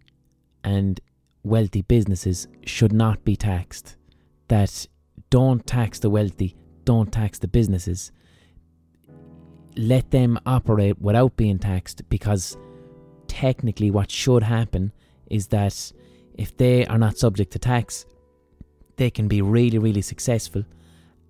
[0.62, 1.00] and
[1.42, 3.96] wealthy businesses should not be taxed.
[4.48, 4.86] That
[5.30, 8.12] don't tax the wealthy, don't tax the businesses.
[9.76, 12.56] Let them operate without being taxed because
[13.28, 14.92] technically what should happen
[15.30, 15.92] is that
[16.34, 18.06] if they are not subject to tax,
[18.96, 20.64] they can be really, really successful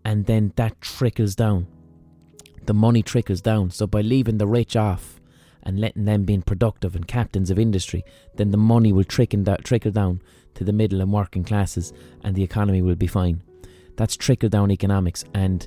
[0.05, 1.67] and then that trickles down.
[2.65, 3.71] The money trickles down.
[3.71, 5.17] So by leaving the rich off,
[5.67, 8.05] and letting them being productive and captains of industry,
[8.37, 10.23] then the money will trickle down
[10.55, 13.43] to the middle and working classes and the economy will be fine.
[13.97, 15.25] That's trickle down economics.
[15.35, 15.67] And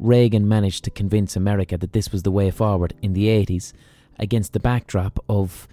[0.00, 3.72] Reagan managed to convince America that this was the way forward in the 80s
[4.18, 5.68] against the backdrop of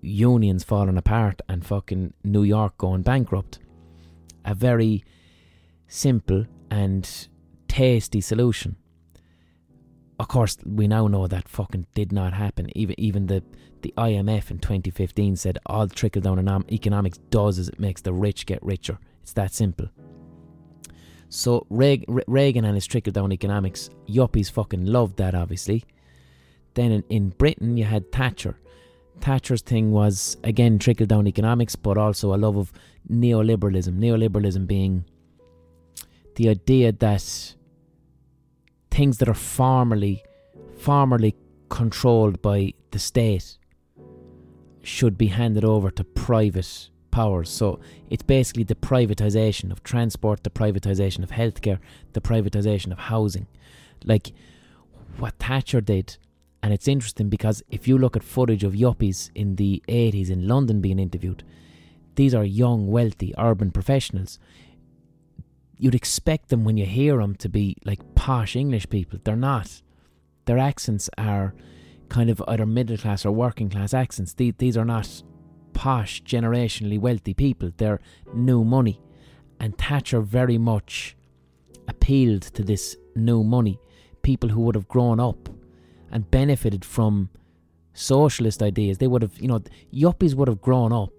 [0.00, 3.58] unions falling apart and fucking New York going bankrupt.
[4.44, 5.04] A very
[5.86, 7.28] simple and
[7.68, 8.76] tasty solution
[10.20, 12.68] of course, we now know that fucking did not happen.
[12.76, 13.42] Even even the
[13.80, 18.44] the IMF in 2015 said all trickle down economics does is it makes the rich
[18.44, 18.98] get richer.
[19.22, 19.88] It's that simple.
[21.30, 25.84] So Reagan and his trickle down economics, yuppies fucking loved that, obviously.
[26.74, 28.58] Then in, in Britain, you had Thatcher.
[29.20, 32.72] Thatcher's thing was again trickle down economics, but also a love of
[33.08, 33.98] neoliberalism.
[33.98, 35.04] Neoliberalism being
[36.34, 37.54] the idea that
[38.90, 40.24] things that are formerly
[40.78, 41.36] formerly
[41.68, 43.58] controlled by the state
[44.82, 47.50] should be handed over to private powers.
[47.50, 51.78] So it's basically the privatization of transport, the privatization of healthcare,
[52.12, 53.46] the privatization of housing.
[54.04, 54.32] Like
[55.18, 56.16] what Thatcher did.
[56.62, 60.46] And it's interesting because if you look at footage of yuppies in the 80s in
[60.46, 61.42] London being interviewed,
[62.16, 64.38] these are young, wealthy, urban professionals.
[65.76, 69.18] You'd expect them when you hear them to be like posh English people.
[69.24, 69.80] They're not.
[70.44, 71.54] Their accents are
[72.10, 74.34] kind of either middle class or working class accents.
[74.34, 75.22] These, these are not
[75.80, 77.70] posh, generationally wealthy people.
[77.74, 78.00] They're
[78.34, 79.00] new money.
[79.58, 81.16] And Thatcher very much
[81.88, 83.80] appealed to this new money.
[84.20, 85.48] People who would have grown up
[86.12, 87.30] and benefited from
[87.94, 88.98] socialist ideas.
[88.98, 91.18] They would have, you know, yuppies would have grown up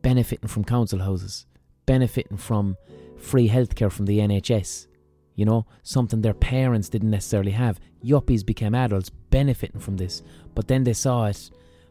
[0.00, 1.44] benefiting from council houses,
[1.84, 2.78] benefiting from
[3.18, 4.86] free healthcare from the NHS.
[5.34, 7.78] You know, something their parents didn't necessarily have.
[8.02, 10.22] Yuppies became adults benefiting from this,
[10.54, 11.50] but then they saw it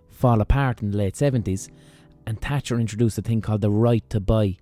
[0.09, 1.69] fall apart in the late 70s,
[2.25, 4.57] and Thatcher introduced a thing called the right to buy,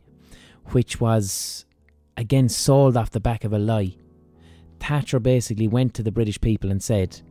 [0.71, 1.65] which was
[2.17, 3.95] again sold off the back of a lie.
[4.79, 7.21] Thatcher basically went to the British people and said,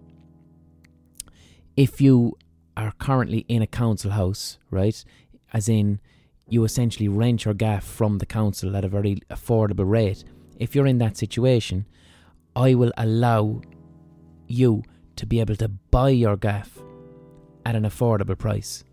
[1.77, 2.37] if you
[2.77, 5.05] are currently in a council house, right,
[5.53, 6.01] as in
[6.49, 10.25] you essentially rent your gaff from the council at a very affordable rate,
[10.59, 11.87] if you're in that situation,
[12.57, 13.63] I will allow
[14.47, 14.83] you
[15.17, 16.79] to be able to buy your gaff
[17.65, 18.85] at an affordable price.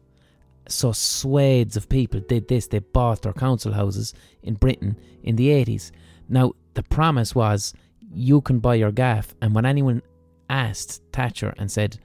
[0.67, 2.67] So swathes of people did this.
[2.67, 4.13] They bought their council houses
[4.43, 5.91] in Britain in the 80s.
[6.29, 7.73] Now, the promise was
[8.13, 9.33] you can buy your gaff.
[9.41, 10.01] And when anyone
[10.49, 11.99] asked Thatcher and said,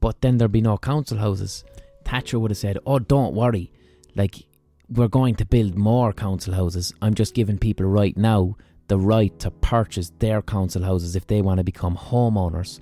[0.00, 1.64] but then there'd be no council houses,
[2.04, 3.72] Thatcher would have said, oh, don't worry.
[4.14, 4.46] Like,
[4.88, 6.92] we're going to build more council houses.
[7.00, 8.56] I'm just giving people right now
[8.88, 12.80] the right to purchase their council houses if they want to become homeowners.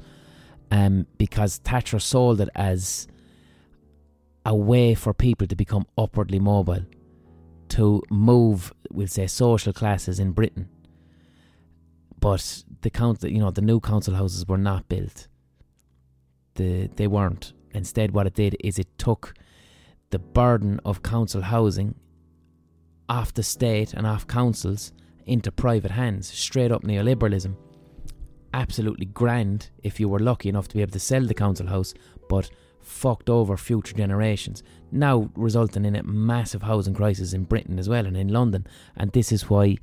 [0.71, 3.09] Um, because Thatcher sold it as
[4.47, 6.85] a way for people to become upwardly mobile,
[7.71, 10.69] to move, we'll say, social classes in Britain.
[12.19, 15.29] But the council, you know, the new council houses were not built.
[16.55, 17.53] The they weren't.
[17.73, 19.35] Instead, what it did is it took
[20.11, 21.95] the burden of council housing
[23.09, 24.93] off the state and off councils
[25.25, 27.57] into private hands, straight up neoliberalism.
[28.53, 31.95] Absolutely grand if you were lucky enough to be able to sell the council house,
[32.29, 34.63] but fucked over future generations.
[34.91, 38.67] Now resulting in a massive housing crisis in Britain as well and in London.
[38.97, 39.77] And this is why,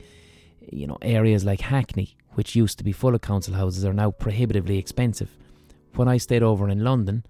[0.72, 4.12] you know, areas like Hackney, which used to be full of council houses, are now
[4.12, 5.38] prohibitively expensive.
[5.96, 7.26] When I stayed over in London,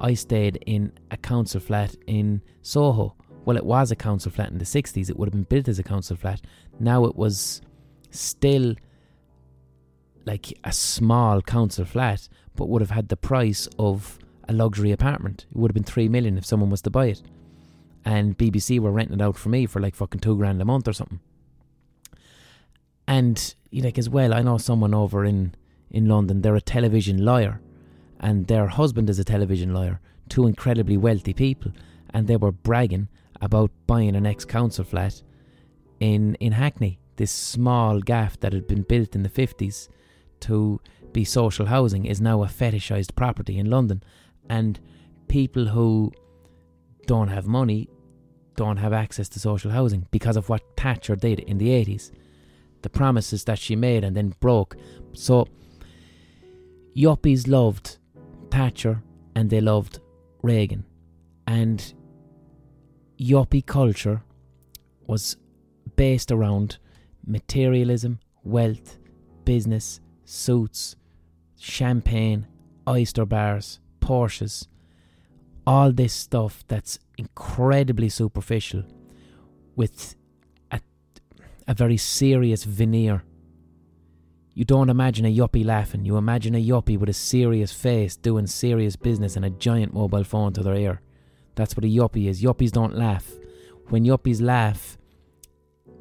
[0.00, 3.16] I stayed in a council flat in Soho.
[3.44, 5.10] Well, it was a council flat in the 60s.
[5.10, 6.40] It would have been built as a council flat.
[6.78, 7.60] Now it was
[8.10, 8.74] still
[10.24, 14.18] like a small council flat, but would have had the price of
[14.48, 15.46] a luxury apartment.
[15.50, 17.22] It would have been three million if someone was to buy it.
[18.04, 20.88] And BBC were renting it out for me for like fucking two grand a month
[20.88, 21.20] or something.
[23.06, 25.54] And you like as well, I know someone over in
[25.90, 26.42] in London.
[26.42, 27.60] They're a television lawyer,
[28.18, 30.00] and their husband is a television lawyer.
[30.28, 31.72] Two incredibly wealthy people,
[32.10, 33.08] and they were bragging
[33.40, 35.22] about buying an ex-council flat
[36.00, 36.98] in in Hackney.
[37.16, 39.88] This small gaff that had been built in the fifties
[40.42, 40.80] to
[41.12, 44.02] be social housing is now a fetishized property in London,
[44.48, 44.78] and
[45.28, 46.12] people who
[47.06, 47.88] don't have money
[48.56, 52.10] don't have access to social housing because of what Thatcher did in the 80s.
[52.82, 54.76] The promises that she made and then broke.
[55.12, 55.46] So,
[56.96, 57.98] yuppies loved
[58.50, 59.02] Thatcher
[59.34, 60.00] and they loved
[60.42, 60.84] Reagan.
[61.46, 61.94] And
[63.18, 64.22] yuppie culture
[65.06, 65.36] was
[65.96, 66.78] based around
[67.26, 68.98] materialism, wealth,
[69.44, 70.00] business,
[70.32, 70.96] suits,
[71.58, 72.46] champagne,
[72.88, 74.66] oyster bars, Porsches,
[75.66, 78.82] all this stuff that's incredibly superficial
[79.76, 80.16] with
[80.70, 80.80] a,
[81.68, 83.22] a very serious veneer.
[84.54, 88.46] You don't imagine a yuppie laughing, you imagine a yuppie with a serious face doing
[88.46, 91.00] serious business and a giant mobile phone to their ear.
[91.54, 92.42] That's what a yuppie is.
[92.42, 93.30] Yuppies don't laugh.
[93.88, 94.96] When yuppies laugh,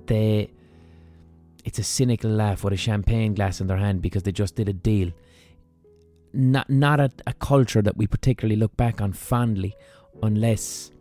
[0.05, 0.51] they
[1.65, 4.69] it's a cynical laugh with a champagne glass in their hand because they just did
[4.69, 5.11] a deal
[6.33, 9.75] not not a, a culture that we particularly look back on fondly
[10.23, 10.91] unless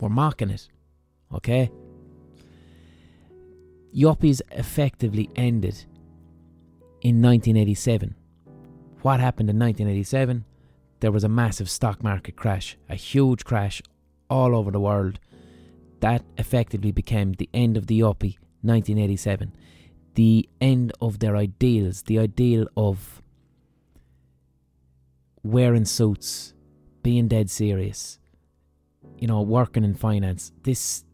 [0.00, 0.68] we're mocking it.
[1.32, 1.70] Okay?
[3.94, 5.84] Yuppies effectively ended
[7.00, 8.14] in 1987.
[9.02, 10.44] What happened in 1987?
[11.00, 13.82] There was a massive stock market crash, a huge crash
[14.30, 15.20] all over the world.
[16.00, 19.52] That effectively became the end of the Yuppie 1987.
[20.14, 23.22] The end of their ideals, the ideal of
[25.42, 26.54] wearing suits,
[27.02, 28.18] being dead serious,
[29.18, 31.04] you know, working in finance, this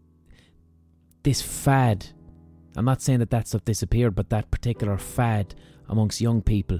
[1.22, 2.08] this fad.
[2.76, 5.54] I'm not saying that that stuff disappeared, but that particular fad
[5.88, 6.78] amongst young people,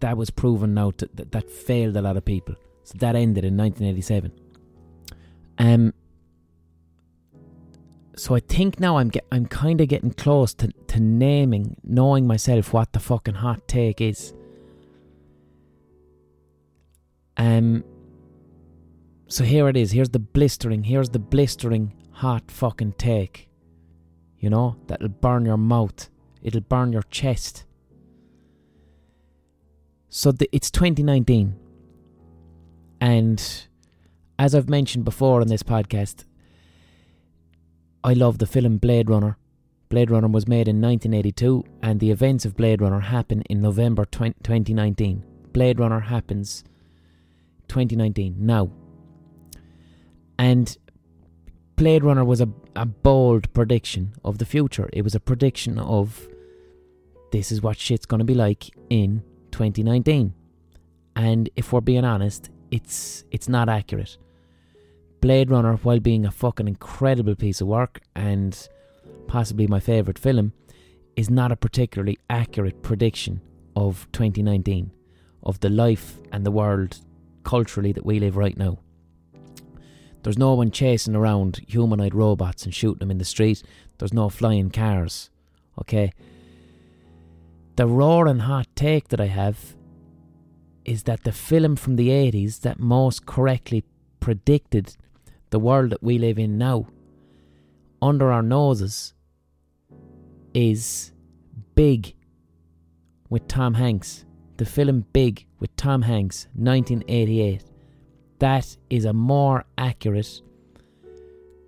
[0.00, 2.54] that was proven now that that failed a lot of people.
[2.84, 4.32] So that ended in 1987.
[5.58, 5.94] Um.
[8.20, 12.26] So I think now I'm get, I'm kind of getting close to, to naming, knowing
[12.26, 14.34] myself what the fucking hot take is.
[17.38, 17.82] Um.
[19.28, 19.92] So here it is.
[19.92, 20.84] Here's the blistering.
[20.84, 23.48] Here's the blistering hot fucking take.
[24.38, 26.10] You know that'll burn your mouth.
[26.42, 27.64] It'll burn your chest.
[30.10, 31.56] So the, it's 2019,
[33.00, 33.66] and
[34.38, 36.24] as I've mentioned before on this podcast,
[38.02, 39.36] I love the film Blade Runner.
[39.88, 44.04] Blade Runner was made in 1982, and the events of Blade Runner happen in November
[44.04, 45.24] 20, 2019.
[45.52, 46.64] Blade Runner happens
[47.68, 48.70] 2019 now.
[50.38, 50.76] And
[51.76, 54.88] Blade Runner was a, a bold prediction of the future.
[54.92, 56.28] It was a prediction of
[57.32, 60.32] this is what shit's going to be like in 2019.
[61.16, 64.16] And if we're being honest, it's it's not accurate.
[65.20, 68.68] Blade Runner, while being a fucking incredible piece of work and
[69.26, 70.52] possibly my favourite film,
[71.14, 73.42] is not a particularly accurate prediction
[73.76, 74.90] of 2019,
[75.42, 76.98] of the life and the world
[77.44, 78.78] culturally that we live right now.
[80.22, 83.62] There's no one chasing around humanoid robots and shooting them in the street.
[83.98, 85.30] There's no flying cars.
[85.78, 86.12] Okay?
[87.76, 89.76] The roaring hot take that I have
[90.84, 93.84] is that the film from the 80s that most correctly
[94.18, 94.96] predicted
[95.50, 96.86] the world that we live in now
[98.00, 99.14] under our noses
[100.54, 101.12] is
[101.74, 102.14] Big
[103.28, 104.24] with Tom Hanks.
[104.56, 107.64] The film Big with Tom Hanks, 1988
[108.40, 110.40] that is a more accurate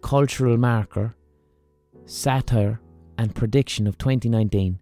[0.03, 1.15] cultural marker,
[2.07, 2.81] satire,
[3.17, 4.79] and prediction of 2019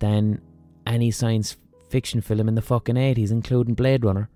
[0.00, 0.42] than
[0.86, 1.56] any science
[1.88, 4.28] fiction film in the fucking 80s, including Blade Runner.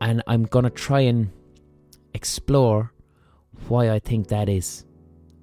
[0.00, 1.30] And I'm gonna try and
[2.14, 2.92] explore
[3.68, 4.84] why I think that is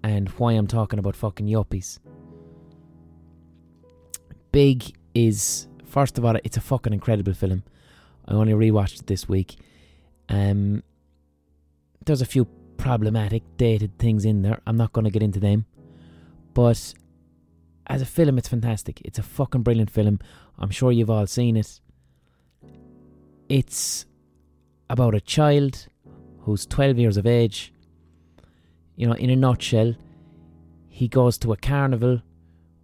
[0.04, 2.00] and why I'm talking about fucking yuppies.
[4.52, 7.64] Big is, first of all, it's a fucking incredible film.
[8.28, 9.58] I only rewatched it this week.
[10.28, 10.84] Um,
[12.06, 12.46] there's a few
[12.78, 14.62] problematic, dated things in there.
[14.66, 15.66] I'm not going to get into them.
[16.54, 16.94] But
[17.88, 19.02] as a film, it's fantastic.
[19.04, 20.20] It's a fucking brilliant film.
[20.58, 21.80] I'm sure you've all seen it.
[23.48, 24.06] It's
[24.90, 25.88] about a child
[26.50, 27.72] who's 12 years of age.
[28.96, 29.96] You know, in a nutshell,
[30.88, 32.22] he goes to a carnival,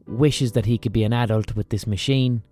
[0.06, 2.44] wishes that he could be an adult with this machine,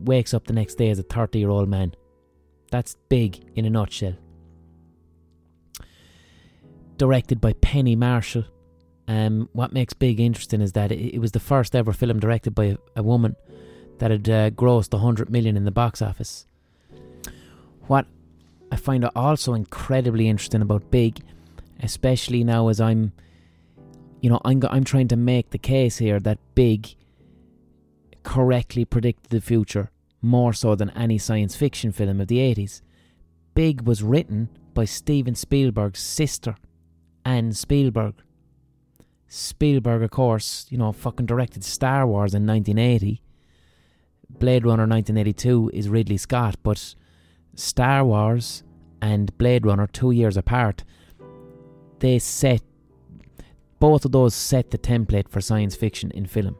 [0.00, 1.94] wakes up the next day as a 30 year old man.
[2.70, 4.14] That's big in a nutshell.
[6.96, 8.44] Directed by Penny Marshall.
[9.08, 12.54] Um, what makes Big interesting is that it, it was the first ever film directed
[12.54, 13.36] by a, a woman
[13.98, 16.46] that had uh, grossed 100 million in the box office.
[17.88, 18.06] What
[18.72, 21.20] I find it also incredibly interesting about Big,
[21.80, 23.12] especially now as I'm,
[24.22, 26.96] you know, I'm, I'm trying to make the case here that Big
[28.22, 29.90] correctly predicted the future
[30.22, 32.80] more so than any science fiction film of the 80s.
[33.54, 36.56] Big was written by Steven Spielberg's sister,
[37.26, 38.14] Anne Spielberg.
[39.28, 43.20] Spielberg, of course, you know, fucking directed Star Wars in 1980.
[44.30, 46.94] Blade Runner 1982 is Ridley Scott, but
[47.54, 48.62] Star Wars
[49.00, 50.84] and Blade Runner, two years apart,
[51.98, 52.62] they set,
[53.78, 56.56] both of those set the template for science fiction in film.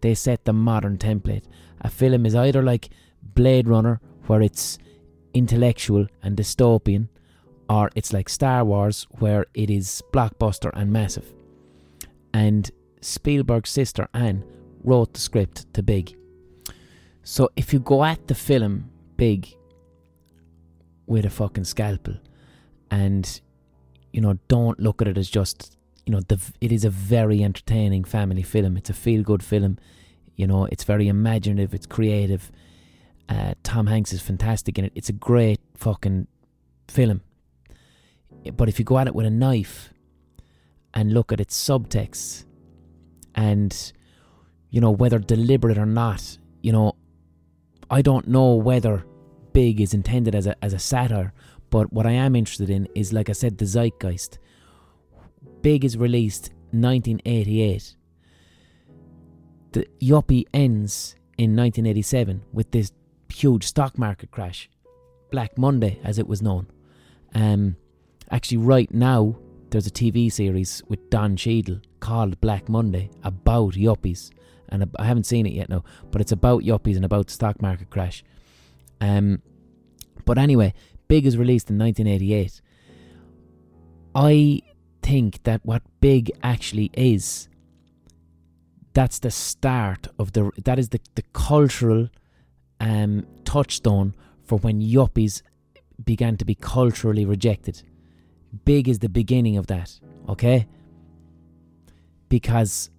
[0.00, 1.44] They set the modern template.
[1.80, 2.90] A film is either like
[3.22, 4.78] Blade Runner, where it's
[5.34, 7.08] intellectual and dystopian,
[7.68, 11.32] or it's like Star Wars, where it is blockbuster and massive.
[12.32, 14.44] And Spielberg's sister Anne
[14.84, 16.16] wrote the script to Big.
[17.22, 19.55] So if you go at the film Big
[21.06, 22.14] with a fucking scalpel
[22.90, 23.40] and
[24.12, 27.42] you know don't look at it as just you know the it is a very
[27.42, 29.78] entertaining family film it's a feel good film
[30.36, 32.52] you know, it's very imaginative, it's creative.
[33.28, 34.92] Uh, Tom Hanks is fantastic in it.
[34.94, 36.28] It's a great fucking
[36.88, 37.22] film.
[38.54, 39.92] But if you go at it with a knife
[40.94, 42.44] and look at its subtext
[43.34, 43.92] and,
[44.70, 46.94] you know, whether deliberate or not, you know,
[47.90, 49.04] I don't know whether
[49.56, 51.32] Big is intended as a, as a satire,
[51.70, 54.38] but what I am interested in is, like I said, the zeitgeist.
[55.62, 57.96] Big is released 1988
[59.76, 62.92] the yuppie ends in 1987 with this
[63.28, 64.70] huge stock market crash,
[65.30, 66.66] Black Monday as it was known.
[67.34, 67.76] Um,
[68.30, 69.36] actually, right now
[69.68, 74.30] there's a TV series with Don Cheadle called Black Monday about yuppies,
[74.70, 77.60] and I haven't seen it yet now, but it's about yuppies and about the stock
[77.60, 78.24] market crash.
[79.00, 79.42] Um,
[80.24, 80.74] but anyway,
[81.08, 82.60] Big is released in 1988.
[84.14, 84.62] I
[85.02, 87.48] think that what Big actually is,
[88.92, 92.08] that's the start of the that is the the cultural
[92.80, 95.42] um, touchstone for when yuppies
[96.02, 97.82] began to be culturally rejected.
[98.64, 100.66] Big is the beginning of that, okay?
[102.28, 102.90] Because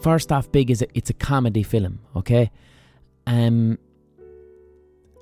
[0.00, 2.50] first off, Big is a, it's a comedy film, okay?
[3.26, 3.78] Um,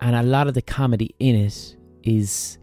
[0.01, 2.59] and a lot of the comedy in it is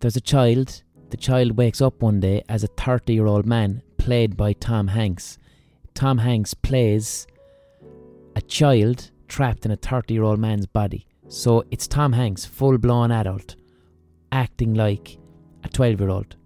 [0.00, 0.82] there's a child.
[1.10, 4.88] The child wakes up one day as a 30 year old man, played by Tom
[4.88, 5.38] Hanks.
[5.94, 7.26] Tom Hanks plays
[8.36, 11.06] a child trapped in a 30 year old man's body.
[11.26, 13.56] So it's Tom Hanks, full blown adult,
[14.30, 15.18] acting like
[15.64, 16.36] a 12 year old.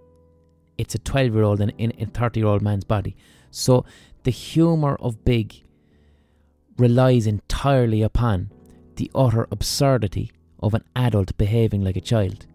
[0.79, 3.17] It's a 12 year old in, in a 30 year old man's body.
[3.51, 3.85] So
[4.23, 5.63] the humour of Big
[6.79, 8.51] relies entirely upon
[8.97, 12.47] the utter absurdity of an adult behaving like a child.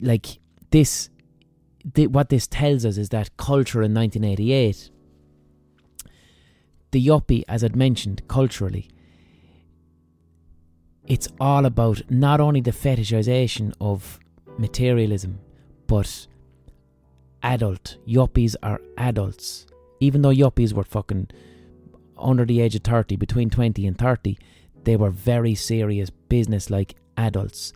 [0.00, 0.38] Like
[0.70, 1.10] this,
[1.94, 4.90] what this tells us is that culture in 1988
[6.92, 8.88] the yuppie, as I'd mentioned, culturally,
[11.06, 14.20] it's all about not only the fetishization of
[14.58, 15.40] materialism,
[15.86, 16.26] but
[17.42, 17.96] adult.
[18.06, 19.66] Yuppies are adults.
[20.00, 21.28] Even though yuppies were fucking
[22.22, 24.38] under the age of 30, between 20 and 30,
[24.84, 27.72] they were very serious, business like adults.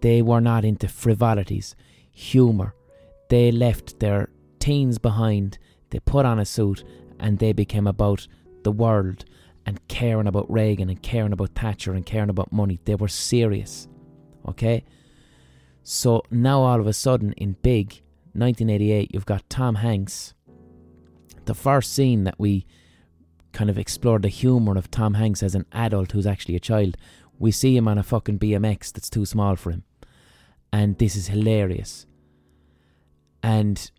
[0.00, 1.74] They were not into frivolities,
[2.12, 2.74] humour.
[3.28, 4.28] They left their
[4.58, 5.58] teens behind,
[5.90, 6.84] they put on a suit,
[7.18, 8.26] and they became about
[8.62, 9.24] the world
[9.66, 12.80] and caring about Reagan and caring about Thatcher and caring about money.
[12.84, 13.88] They were serious.
[14.46, 14.84] Okay?
[15.82, 20.34] So now all of a sudden in Big, 1988, you've got Tom Hanks.
[21.44, 22.66] The first scene that we
[23.54, 26.96] kind of explore the humour of Tom Hanks as an adult who's actually a child.
[27.38, 29.84] We see him on a fucking BMX that's too small for him.
[30.72, 32.06] And this is hilarious.
[33.42, 33.90] And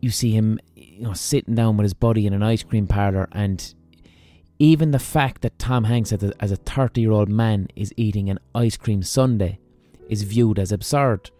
[0.00, 3.28] you see him you know, sitting down with his buddy in an ice cream parlour,
[3.32, 3.74] and
[4.58, 8.38] even the fact that Tom Hanks, as a 30 year old man, is eating an
[8.54, 9.58] ice cream sundae
[10.08, 11.30] is viewed as absurd.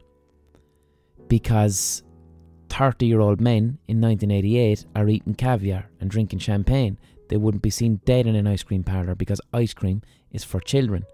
[1.28, 2.02] Because
[2.72, 6.96] 30 year old men in 1988 are eating caviar and drinking champagne.
[7.28, 10.00] They wouldn't be seen dead in an ice cream parlour because ice cream
[10.30, 11.04] is for children.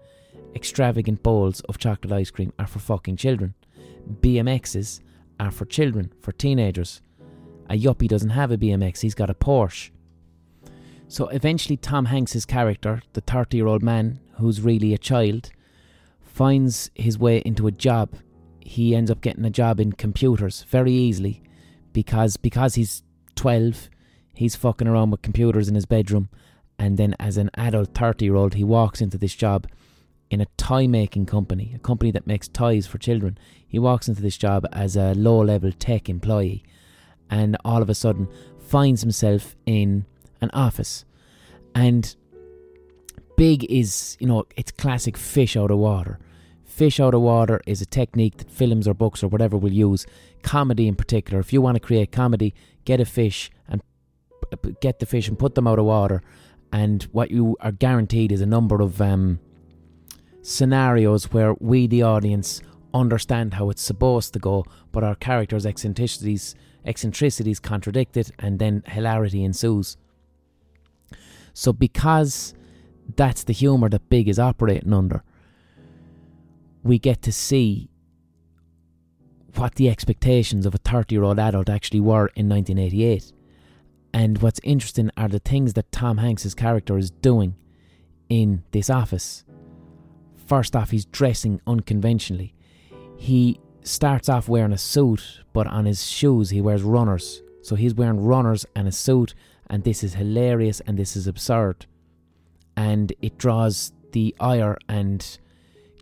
[0.55, 3.55] Extravagant bowls of chocolate ice cream are for fucking children.
[4.21, 5.01] BMXs
[5.37, 7.01] are for children, for teenagers.
[7.69, 9.91] A yuppie doesn't have a BMX, he's got a Porsche.
[11.09, 15.51] So eventually, Tom Hanks's character, the 30 year old man who's really a child,
[16.21, 18.15] finds his way into a job.
[18.61, 21.43] He ends up getting a job in computers very easily
[21.93, 23.03] because because he's
[23.35, 23.89] 12,
[24.33, 26.29] he's fucking around with computers in his bedroom.
[26.77, 29.67] And then, as an adult 30 year old, he walks into this job
[30.29, 33.37] in a toy making company, a company that makes toys for children.
[33.67, 36.63] He walks into this job as a low level tech employee
[37.29, 38.27] and all of a sudden
[38.59, 40.05] finds himself in
[40.41, 41.05] an office.
[41.75, 42.15] And
[43.35, 46.19] big is, you know, it's classic fish out of water.
[46.79, 50.05] Fish out of water is a technique that films or books or whatever will use.
[50.43, 51.41] Comedy in particular.
[51.41, 52.53] If you want to create comedy,
[52.85, 53.81] get a fish and
[54.79, 56.23] get the fish and put them out of water.
[56.71, 59.41] And what you are guaranteed is a number of um,
[60.41, 62.61] scenarios where we, the audience,
[62.93, 64.63] understand how it's supposed to go,
[64.93, 66.55] but our characters' eccentricities
[66.85, 69.97] eccentricities contradict it, and then hilarity ensues.
[71.53, 72.53] So, because
[73.17, 75.23] that's the humour that Big is operating under,
[76.83, 77.89] we get to see
[79.55, 83.33] what the expectations of a 30 year old adult actually were in 1988.
[84.13, 87.55] And what's interesting are the things that Tom Hanks's character is doing
[88.29, 89.43] in this office.
[90.47, 92.55] First off, he's dressing unconventionally.
[93.17, 97.43] He starts off wearing a suit, but on his shoes he wears runners.
[97.61, 99.35] So he's wearing runners and a suit,
[99.69, 101.85] and this is hilarious and this is absurd.
[102.75, 105.37] And it draws the ire and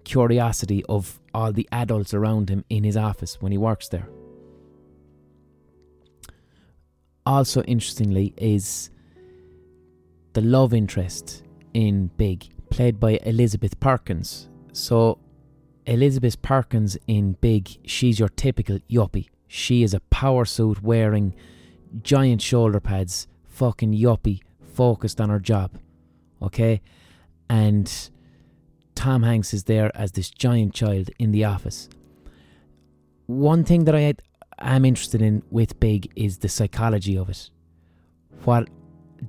[0.08, 4.08] curiosity of all the adults around him in his office when he works there.
[7.26, 8.90] Also, interestingly, is
[10.32, 11.44] the love interest
[11.74, 14.48] in Big, played by Elizabeth Perkins.
[14.72, 15.20] So,
[15.86, 19.28] Elizabeth Perkins in Big, she's your typical yuppie.
[19.50, 21.36] She is a power suit wearing
[22.02, 24.40] giant shoulder pads, fucking yuppie,
[24.74, 25.72] focused on her job.
[26.42, 26.82] Okay?
[27.50, 27.92] And
[28.98, 31.88] Tom Hanks is there as this giant child in the office.
[33.28, 34.16] One thing that I
[34.60, 37.52] am interested in with Big is the psychology of it.
[38.44, 38.70] What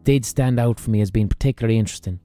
[0.05, 2.19] did stand out for me as being particularly interesting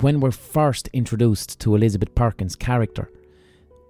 [0.00, 3.10] when we're first introduced to Elizabeth Perkins' character,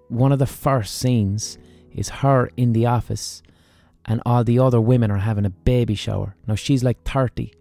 [0.08, 1.58] one of the first scenes
[1.92, 3.42] is her in the office
[4.04, 6.34] and all the other women are having a baby shower.
[6.46, 7.52] Now she's like 30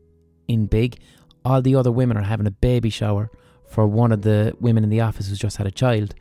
[0.47, 0.97] in big.
[1.43, 3.29] All the other women are having a baby shower
[3.67, 6.15] for one of the women in the office who's just had a child.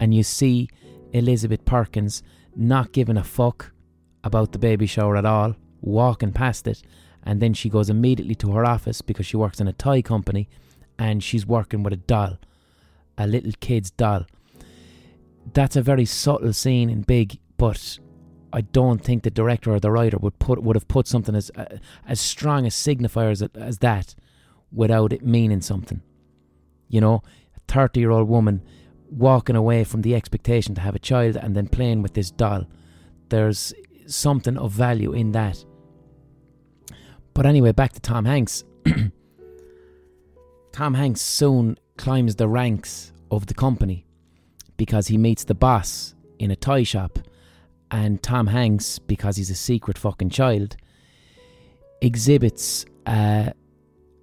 [0.00, 0.68] And you see
[1.12, 2.22] Elizabeth Perkins
[2.54, 3.72] not giving a fuck
[4.24, 6.82] about the baby shower at all, walking past it.
[7.22, 10.48] And then she goes immediately to her office because she works in a toy company
[10.98, 12.38] and she's working with a doll,
[13.16, 14.26] a little kid's doll.
[15.52, 17.98] That's a very subtle scene in Big, but
[18.52, 21.50] I don't think the director or the writer would put would have put something as
[21.54, 24.14] uh, as strong a signifier as, as that
[24.72, 26.02] without it meaning something.
[26.88, 27.22] You know,
[27.56, 28.62] a thirty year old woman
[29.10, 32.66] walking away from the expectation to have a child and then playing with this doll.
[33.28, 33.72] There's
[34.06, 35.64] something of value in that.
[37.34, 38.64] But anyway, back to Tom Hanks.
[40.72, 44.06] Tom Hanks soon climbs the ranks of the company
[44.76, 47.18] because he meets the boss in a toy shop.
[47.90, 50.76] And Tom Hanks, because he's a secret fucking child,
[52.02, 53.50] exhibits uh,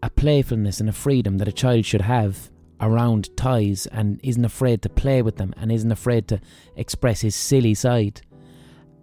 [0.04, 2.52] a playfulness and a freedom that a child should have
[2.82, 6.40] around toys and isn't afraid to play with them and isn't afraid to
[6.76, 8.22] express his silly side.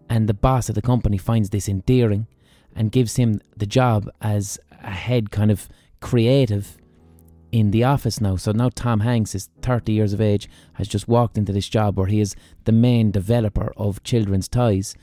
[0.08, 2.26] And the boss of the company finds this endearing
[2.74, 5.68] and gives him the job as a head kind of
[6.00, 6.76] creative
[7.50, 8.36] in the office now.
[8.36, 11.98] So now Tom Hanks is 30 years of age, has just walked into this job
[11.98, 14.94] where he is the main developer of children's toys,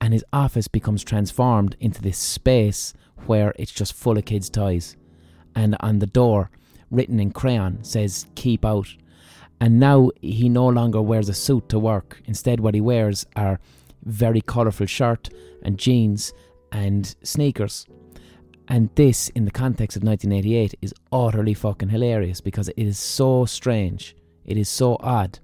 [0.00, 2.94] and his office becomes transformed into this space
[3.26, 4.96] where it's just full of kids' toys.
[5.54, 6.50] And on the door,
[6.94, 8.88] written in crayon, says keep out.
[9.60, 12.20] And now he no longer wears a suit to work.
[12.26, 13.60] Instead, what he wears are
[14.04, 15.30] very colourful shirt
[15.62, 16.32] and jeans
[16.72, 17.86] and sneakers.
[18.68, 23.44] And this, in the context of 1988, is utterly fucking hilarious because it is so
[23.44, 25.38] strange, it is so odd,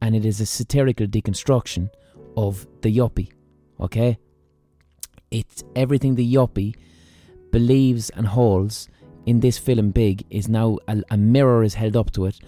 [0.00, 1.90] and it is a satirical deconstruction
[2.36, 3.32] of the yuppie.
[3.80, 4.18] Okay?
[5.30, 6.76] It's everything the yuppie
[7.50, 8.88] believes and holds
[9.26, 12.38] in this film Big is now a, a mirror is held up to it,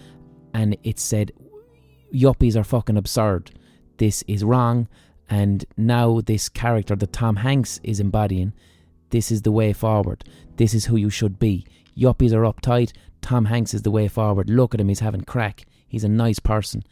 [0.53, 1.31] and it said,
[2.13, 3.51] Yuppies are fucking absurd.
[3.97, 4.87] This is wrong.
[5.27, 8.53] And now, this character that Tom Hanks is embodying
[9.15, 10.23] this is the way forward.
[10.57, 11.65] This is who you should be.
[11.97, 12.91] Yuppies are uptight.
[13.21, 14.49] Tom Hanks is the way forward.
[14.49, 15.65] Look at him, he's having crack.
[15.87, 16.83] He's a nice person.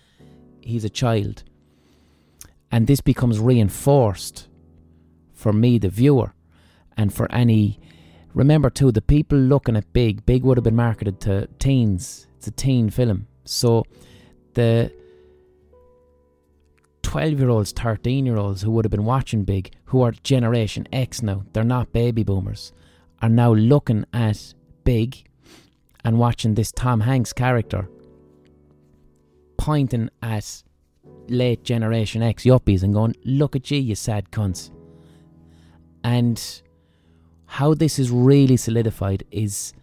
[0.61, 1.43] He's a child.
[2.71, 4.47] And this becomes reinforced
[5.33, 6.33] for me, the viewer,
[6.95, 7.79] and for any.
[8.33, 12.27] Remember, too, the people looking at Big, Big would have been marketed to teens.
[12.37, 13.27] It's a teen film.
[13.45, 13.85] So
[14.53, 14.91] the
[17.03, 20.87] 12 year olds, 13 year olds who would have been watching Big, who are Generation
[20.91, 22.73] X now, they're not baby boomers,
[23.21, 24.53] are now looking at
[24.83, 25.23] Big
[26.03, 27.87] and watching this Tom Hanks character
[29.57, 30.63] pointing at
[31.27, 34.71] late Generation X yuppies and going, Look at you, you sad cunts.
[36.03, 36.62] And
[37.45, 39.73] how this is really solidified is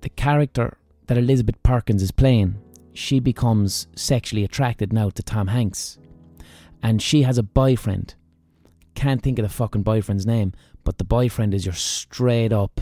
[0.00, 2.56] the character that Elizabeth Perkins is playing
[2.92, 5.98] she becomes sexually attracted now to Tom Hanks.
[6.82, 8.14] And she has a boyfriend.
[8.94, 10.52] Can't think of the fucking boyfriend's name,
[10.84, 12.80] but the boyfriend is your straight up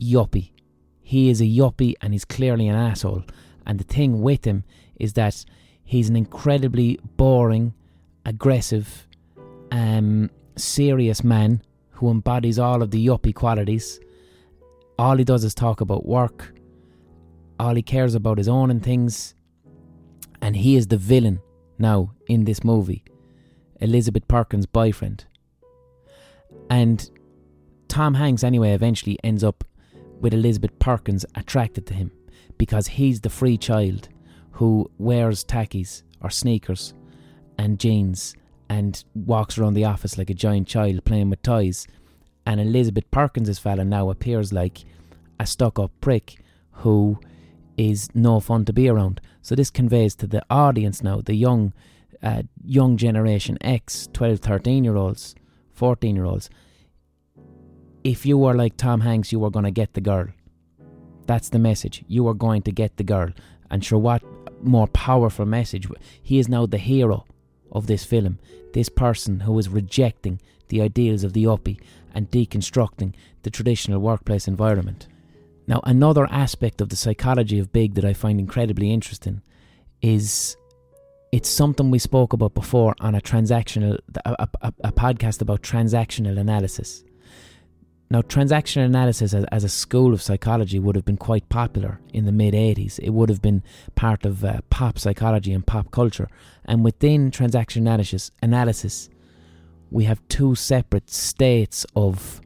[0.00, 0.52] yuppie.
[1.02, 3.24] He is a yuppie and he's clearly an asshole.
[3.64, 4.64] And the thing with him
[4.98, 5.44] is that
[5.84, 7.74] he's an incredibly boring,
[8.24, 9.06] aggressive,
[9.70, 14.00] um, serious man who embodies all of the yuppie qualities.
[14.98, 16.54] All he does is talk about work,
[17.58, 19.34] all he cares about is owning things.
[20.42, 21.40] And he is the villain
[21.78, 23.04] now in this movie.
[23.80, 25.24] Elizabeth Perkins' boyfriend.
[26.68, 27.10] And
[27.88, 29.64] Tom Hanks, anyway, eventually ends up
[30.20, 32.10] with Elizabeth Perkins attracted to him
[32.58, 34.08] because he's the free child
[34.52, 36.94] who wears tackies or sneakers
[37.58, 38.34] and jeans
[38.68, 41.86] and walks around the office like a giant child playing with toys.
[42.44, 44.84] And Elizabeth Perkins' fella now appears like
[45.38, 46.36] a stuck up prick
[46.70, 47.18] who
[47.76, 49.20] is no fun to be around.
[49.42, 51.72] So this conveys to the audience now, the young,
[52.22, 55.34] uh, young generation X, 12, 13 year olds,
[55.74, 56.50] 14 year olds.
[58.04, 60.28] If you were like Tom Hanks, you were going to get the girl.
[61.26, 62.04] That's the message.
[62.06, 63.30] You are going to get the girl.
[63.70, 64.22] And sure, what
[64.62, 65.88] more powerful message?
[66.22, 67.26] He is now the hero
[67.72, 68.38] of this film.
[68.72, 71.80] This person who is rejecting the ideals of the yuppie
[72.14, 75.06] and deconstructing the traditional workplace environment.
[75.66, 79.42] Now, another aspect of the psychology of big that I find incredibly interesting
[80.00, 80.56] is
[81.32, 86.38] it's something we spoke about before on a transactional a, a, a podcast about transactional
[86.38, 87.04] analysis.
[88.08, 92.24] Now, transactional analysis as, as, a school of psychology would have been quite popular in
[92.24, 93.00] the mid 80s.
[93.00, 93.64] It would have been
[93.96, 96.28] part of uh, pop psychology and pop culture.
[96.64, 99.10] And within transaction analysis, analysis,
[99.90, 102.40] we have two separate states of,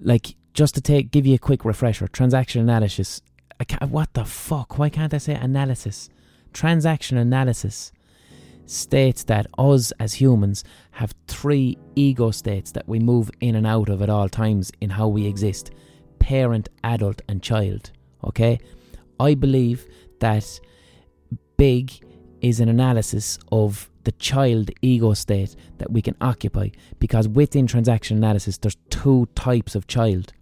[0.00, 2.06] like, just to take give you a quick refresher.
[2.06, 3.20] Transaction analysis.
[3.88, 4.78] what the fuck?
[4.78, 6.08] Why can't I say analysis?
[6.52, 7.92] Transaction analysis
[8.66, 13.88] states that us as humans have three ego states that we move in and out
[13.88, 15.70] of at all times in how we exist
[16.18, 17.90] parent, adult, and child.
[18.24, 18.58] Okay?
[19.20, 19.86] I believe
[20.20, 20.60] that
[21.56, 21.92] big
[22.40, 28.16] is an analysis of the child ego state that we can occupy because within transaction
[28.16, 30.32] analysis there's two types of child.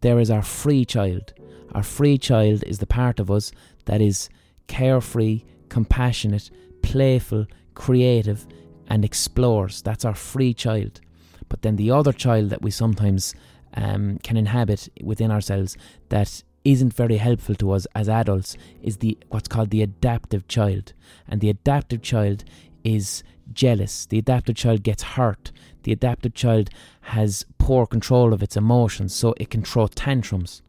[0.00, 1.32] There is our free child.
[1.72, 3.52] Our free child is the part of us
[3.86, 4.28] that is
[4.66, 6.50] carefree, compassionate,
[6.82, 8.46] playful, creative,
[8.88, 9.82] and explores.
[9.82, 11.00] That's our free child.
[11.48, 13.34] But then the other child that we sometimes
[13.74, 15.76] um, can inhabit within ourselves
[16.08, 20.92] that isn't very helpful to us as adults is the what's called the adaptive child.
[21.28, 22.44] And the adaptive child
[22.84, 24.06] is jealous.
[24.06, 25.52] The adaptive child gets hurt.
[25.82, 26.70] The adaptive child
[27.02, 30.62] has poor control of its emotions, so it can throw tantrums.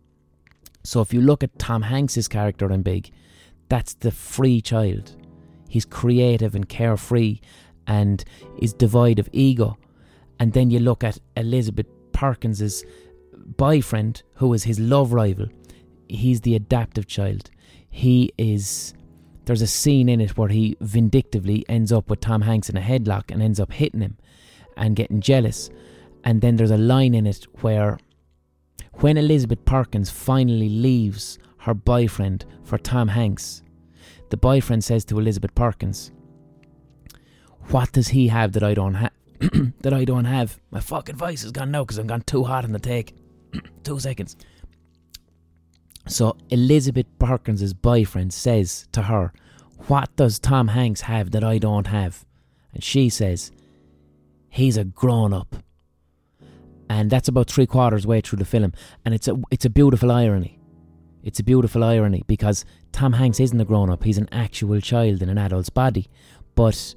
[0.83, 3.11] So if you look at Tom Hanks's character in Big,
[3.69, 5.15] that's the free child.
[5.73, 7.39] He's creative and carefree
[7.87, 8.23] and
[8.59, 9.75] is devoid of ego.
[10.37, 12.85] And then you look at Elizabeth Perkins's
[13.33, 15.47] boyfriend, who is his love rival.
[16.07, 17.49] He's the adaptive child.
[17.89, 18.93] He is.
[19.45, 22.79] There's a scene in it where he vindictively ends up with Tom Hanks in a
[22.79, 24.17] headlock and ends up hitting him
[24.77, 25.71] and getting jealous.
[26.23, 27.97] And then there's a line in it where
[28.99, 33.62] when Elizabeth Perkins finally leaves her boyfriend for Tom Hanks,
[34.29, 36.11] the boyfriend says to Elizabeth Perkins,
[37.69, 39.11] What does he have that I don't have?
[39.81, 40.59] that I don't have?
[40.71, 43.15] My fucking voice is gone now because I'm gone too hot in the take.
[43.83, 44.35] Two seconds.
[46.07, 49.33] So Elizabeth Perkins' boyfriend says to her,
[49.87, 52.25] What does Tom Hanks have that I don't have?
[52.73, 53.51] And she says,
[54.49, 55.55] He's a grown up.
[56.89, 58.73] And that's about three quarters way through the film.
[59.03, 60.59] And it's a it's a beautiful irony.
[61.23, 65.21] It's a beautiful irony because Tom Hanks isn't a grown up, he's an actual child
[65.21, 66.07] in an adult's body.
[66.55, 66.93] But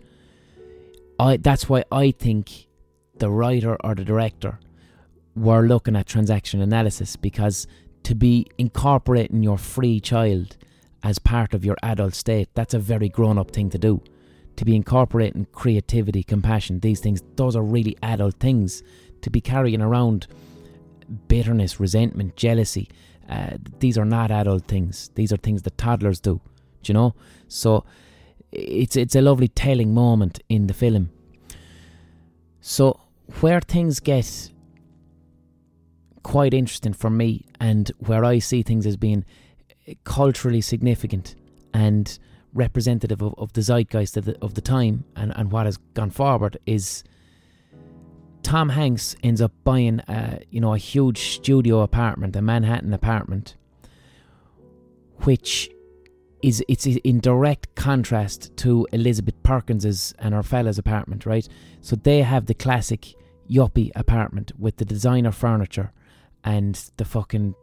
[1.19, 2.69] I that's why I think
[3.19, 4.61] the writer or the director
[5.35, 7.67] were looking at transaction analysis because
[8.05, 10.57] to be incorporating your free child
[11.03, 14.03] as part of your adult state, that's a very grown up thing to do.
[14.57, 18.83] To be incorporating creativity, compassion, these things, those are really adult things.
[19.23, 20.27] To be carrying around
[21.29, 22.89] bitterness, resentment, jealousy,
[23.29, 25.11] uh, these are not adult things.
[25.15, 26.41] These are things that toddlers do.
[26.83, 27.15] Do you know?
[27.49, 27.85] So
[28.53, 31.11] it's it's a lovely telling moment in the film.
[32.61, 33.01] So
[33.41, 34.51] where things get
[36.23, 39.25] quite interesting for me, and where I see things as being
[40.05, 41.35] culturally significant
[41.73, 42.19] and
[42.53, 46.11] representative of, of the zeitgeist of the, of the time and, and what has gone
[46.11, 47.05] forward is
[48.47, 53.57] Tom Hanks ends up buying, a, you know, a huge studio apartment, a Manhattan apartment,
[55.25, 55.69] which
[56.45, 61.49] is it's in direct contrast to Elizabeth Perkins's and her fella's apartment, right?
[61.81, 63.17] So they have the classic
[63.51, 65.91] yuppie apartment with the designer furniture
[66.45, 67.57] and the fucking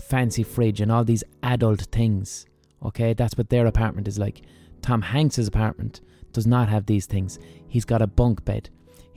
[0.00, 2.46] fancy fridge and all these adult things.
[2.82, 4.40] Okay, that's what their apartment is like.
[4.80, 6.00] Tom Hanks's apartment
[6.32, 7.38] does not have these things.
[7.68, 8.70] He's got a bunk bed.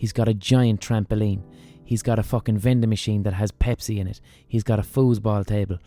[0.04, 1.44] He's got a giant trampoline.
[1.82, 4.20] He's got a fucking vending machine that has Pepsi in it.
[4.46, 5.78] He's got a foosball table.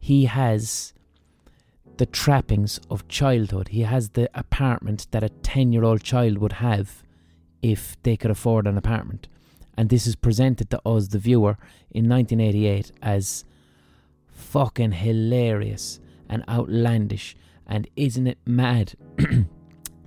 [0.00, 0.94] He has
[1.98, 3.68] the trappings of childhood.
[3.68, 7.02] He has the apartment that a 10 year old child would have
[7.60, 9.28] if they could afford an apartment.
[9.76, 11.58] And this is presented to us, the viewer,
[11.90, 13.44] in 1988 as
[14.30, 17.36] fucking hilarious and outlandish.
[17.66, 18.94] And isn't it mad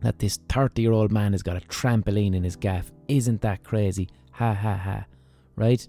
[0.01, 2.91] that this 30 year old man has got a trampoline in his gaff.
[3.11, 4.07] Isn't that crazy?
[4.31, 5.05] Ha ha ha.
[5.57, 5.85] Right?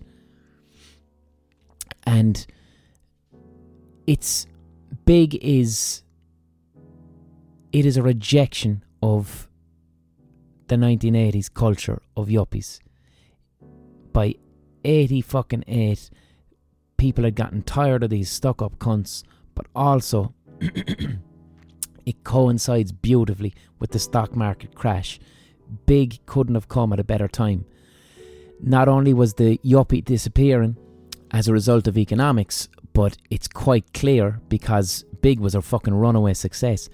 [2.05, 2.45] And
[4.09, 4.49] it's
[5.05, 6.03] big is
[7.73, 9.49] it is a rejection of
[10.67, 12.81] the 1980s culture of yuppies.
[14.13, 14.35] By
[14.85, 16.11] 80 fucking 8,
[16.97, 19.23] people had gotten tired of these stuck up cunts,
[19.55, 25.21] but also it coincides beautifully with the stock market crash.
[25.87, 27.65] Big couldn't have come at a better time.
[28.61, 30.77] Not only was the yuppie disappearing
[31.31, 36.35] as a result of economics, but it's quite clear because Big was a fucking runaway
[36.35, 36.89] success.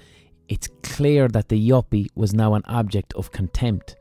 [0.48, 3.96] It's clear that the yuppie was now an object of contempt.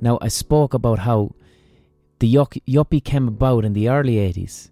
[0.00, 1.34] Now, I spoke about how
[2.18, 4.70] the yuppie came about in the early 80s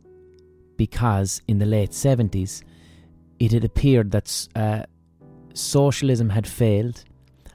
[0.77, 2.63] because in the late 70s
[3.39, 4.85] it had appeared that uh,
[5.53, 7.05] socialism had failed,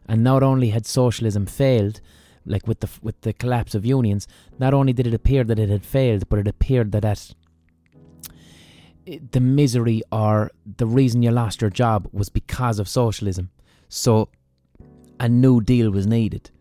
[0.07, 2.01] and not only had socialism failed,
[2.45, 4.27] like with the with the collapse of unions,
[4.59, 7.33] not only did it appear that it had failed, but it appeared that that
[9.07, 13.49] eh, the misery or the reason you lost your job was because of socialism.
[13.89, 14.29] So
[15.19, 16.51] a new deal was needed.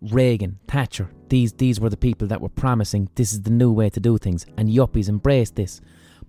[0.00, 3.90] Reagan, Thatcher, these these were the people that were promising this is the new way
[3.90, 5.80] to do things, and yuppies embraced this.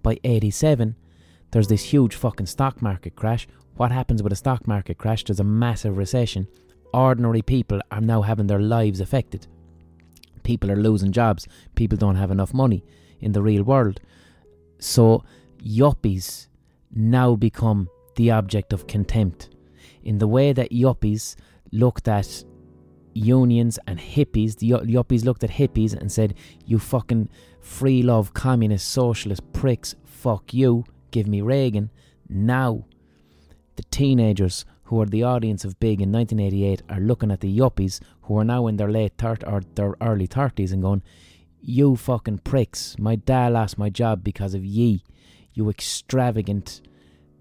[0.01, 0.95] By 87,
[1.51, 3.47] there's this huge fucking stock market crash.
[3.77, 5.23] What happens with a stock market crash?
[5.23, 6.47] There's a massive recession.
[6.95, 9.45] Ordinary people are now having their lives affected.
[10.41, 11.47] People are losing jobs.
[11.75, 12.83] People don't have enough money
[13.21, 13.99] in the real world.
[14.79, 15.23] So,
[15.63, 16.47] yuppies
[16.91, 19.49] now become the object of contempt.
[20.03, 21.35] In the way that yuppies
[21.71, 22.43] looked at
[23.13, 26.33] unions and hippies, the yuppies looked at hippies and said,
[26.65, 27.29] You fucking
[27.61, 31.91] free love, communist, socialist pricks, fuck you give me Reagan.
[32.27, 32.85] Now,
[33.77, 37.99] the teenagers who are the audience of Big in 1988 are looking at the yuppies
[38.23, 41.01] who are now in their late 30 or their early 30s and going,
[41.61, 45.03] You fucking pricks, my dad lost my job because of ye,
[45.53, 46.81] you extravagant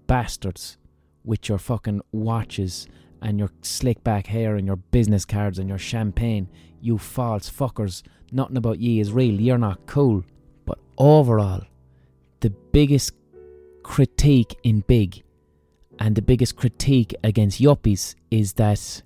[0.07, 0.77] bastards
[1.23, 2.87] with your fucking watches
[3.21, 6.47] and your slick back hair and your business cards and your champagne.
[6.81, 8.03] You false fuckers.
[8.31, 9.39] Nothing about ye is real.
[9.39, 10.23] You're not cool.
[10.65, 11.63] But overall,
[12.39, 13.13] the biggest
[13.83, 15.23] critique in Big
[15.99, 19.01] and the biggest critique against yuppies is that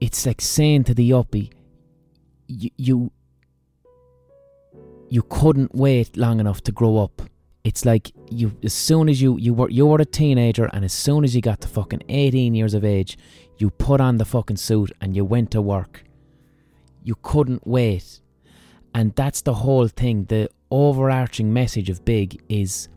[0.00, 1.50] it's like saying to the yuppie,
[2.46, 3.12] you,
[5.08, 7.22] you couldn't wait long enough to grow up.
[7.62, 10.94] It's like you as soon as you you were you were a teenager and as
[10.94, 13.18] soon as you got to fucking 18 years of age,
[13.58, 16.04] you put on the fucking suit and you went to work.
[17.04, 18.20] You couldn't wait.
[18.94, 20.24] And that's the whole thing.
[20.24, 22.88] The overarching message of Big is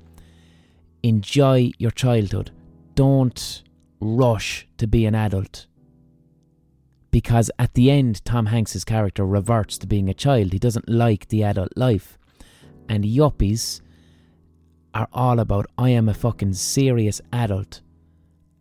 [1.04, 2.52] enjoy your childhood.
[2.96, 3.64] Don't
[4.00, 5.68] rush to be an adult.
[7.12, 10.52] Because at the end, Tom Hanks's character reverts to being a child.
[10.52, 12.18] He doesn't like the adult life.
[12.90, 13.82] And yuppies
[14.94, 17.82] are all about I am a fucking serious adult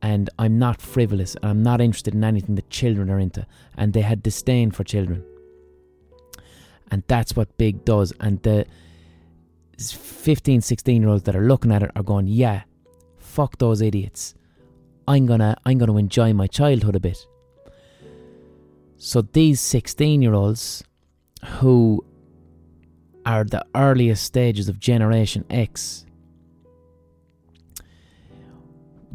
[0.02, 3.46] and I'm not frivolous and I'm not interested in anything that children are into.
[3.76, 5.24] And they had disdain for children.
[6.90, 8.12] And that's what Big does.
[8.20, 8.66] And the
[9.90, 12.62] 15, 16 year olds that are looking at it are going, yeah,
[13.18, 14.34] fuck those idiots.
[15.08, 17.26] I'm gonna I'm gonna enjoy my childhood a bit.
[18.96, 20.84] So these 16 year olds
[21.58, 22.04] who
[23.26, 26.06] are the earliest stages of Generation X,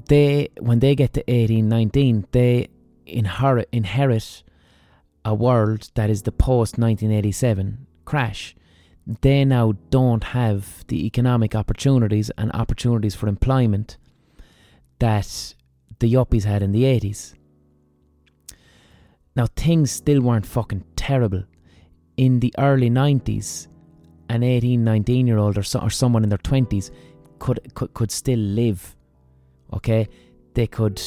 [0.07, 2.67] they when they get to 18, 19, they
[3.05, 4.43] inherit inherit
[5.23, 8.55] a world that is the post 1987 crash
[9.07, 13.97] they now don't have the economic opportunities and opportunities for employment
[14.99, 15.53] that
[15.99, 17.33] the yuppies had in the 80s.
[19.35, 21.43] Now, things still weren't fucking terrible.
[22.17, 23.67] In the early 90s,
[24.29, 26.91] an 18, 19 year old or, so, or someone in their 20s
[27.39, 28.95] could, could, could still live.
[29.71, 30.09] Okay?
[30.53, 31.01] They could,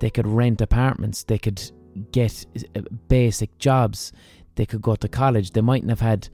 [0.00, 1.62] they could rent apartments, they could
[2.10, 4.12] get uh, basic jobs,
[4.56, 5.52] they could go to college.
[5.52, 6.28] They mightn't have had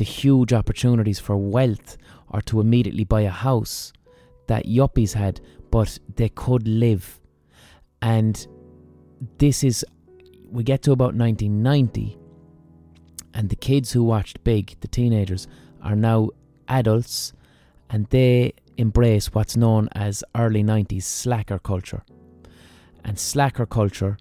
[0.00, 1.98] the huge opportunities for wealth
[2.30, 3.92] or to immediately buy a house
[4.46, 7.20] that yuppies had, but they could live.
[8.00, 8.46] And
[9.36, 9.84] this is,
[10.50, 12.16] we get to about 1990,
[13.34, 15.46] and the kids who watched Big, the teenagers,
[15.82, 16.30] are now
[16.66, 17.34] adults
[17.90, 22.04] and they embrace what's known as early 90s slacker culture.
[23.04, 24.16] And slacker culture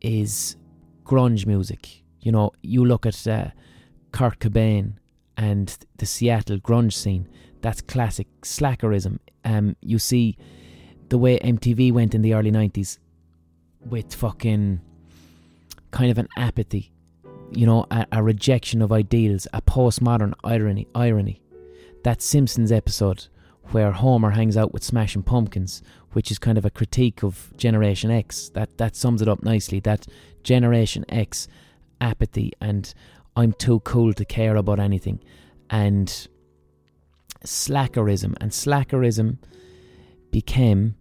[0.00, 0.56] is
[1.04, 2.02] grunge music.
[2.18, 3.50] You know, you look at uh,
[4.12, 4.94] Kurt Cobain
[5.36, 7.28] and the Seattle grunge scene.
[7.60, 9.20] That's classic slackerism.
[9.44, 10.36] Um, you see
[11.08, 12.98] the way MTV went in the early 90s
[13.84, 14.80] with fucking
[15.90, 16.92] kind of an apathy,
[17.50, 20.86] you know, a, a rejection of ideals, a postmodern irony.
[20.94, 21.40] Irony.
[22.04, 23.26] That Simpsons episode
[23.70, 25.82] where Homer hangs out with Smashing Pumpkins,
[26.12, 28.50] which is kind of a critique of Generation X.
[28.50, 29.80] That that sums it up nicely.
[29.80, 30.06] That
[30.42, 31.48] Generation X
[32.00, 32.94] apathy and
[33.38, 35.20] I'm too cool to care about anything.
[35.70, 36.28] And
[37.44, 38.34] slackerism.
[38.40, 39.38] And slackerism
[40.32, 40.96] became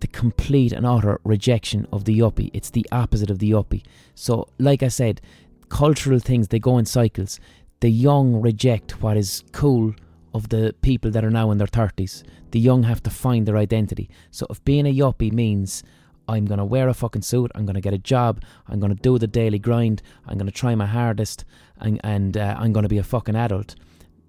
[0.00, 2.50] the complete and utter rejection of the yuppie.
[2.54, 3.84] It's the opposite of the yuppie.
[4.14, 5.20] So, like I said,
[5.68, 7.38] cultural things they go in cycles.
[7.80, 9.94] the young reject what is cool
[10.32, 12.22] of the people that are now in their 30s.
[12.52, 14.08] The young have to find their identity.
[14.30, 15.82] So if being a yuppie means
[16.28, 18.94] I'm going to wear a fucking suit, I'm going to get a job, I'm going
[18.94, 21.44] to do the daily grind, I'm going to try my hardest,
[21.78, 23.76] and, and uh, I'm going to be a fucking adult.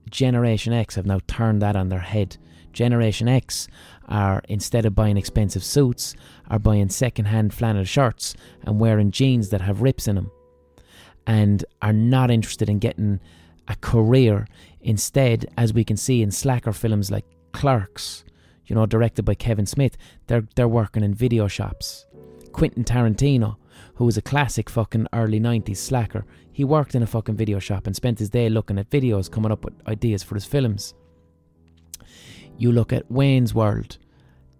[0.09, 2.37] Generation X have now turned that on their head.
[2.71, 3.67] Generation X
[4.07, 6.15] are, instead of buying expensive suits,
[6.49, 10.31] are buying second-hand flannel shirts and wearing jeans that have rips in them
[11.25, 13.19] and are not interested in getting
[13.67, 14.47] a career.
[14.81, 18.23] Instead, as we can see in slacker films like Clerks,
[18.67, 19.97] you know, directed by Kevin Smith,
[20.27, 22.05] they're they're working in video shops.
[22.51, 23.57] Quentin Tarantino,
[23.95, 27.85] who was a classic fucking early 90s slacker, he worked in a fucking video shop
[27.85, 30.93] and spent his day looking at videos, coming up with ideas for his films.
[32.57, 33.97] You look at Wayne's World,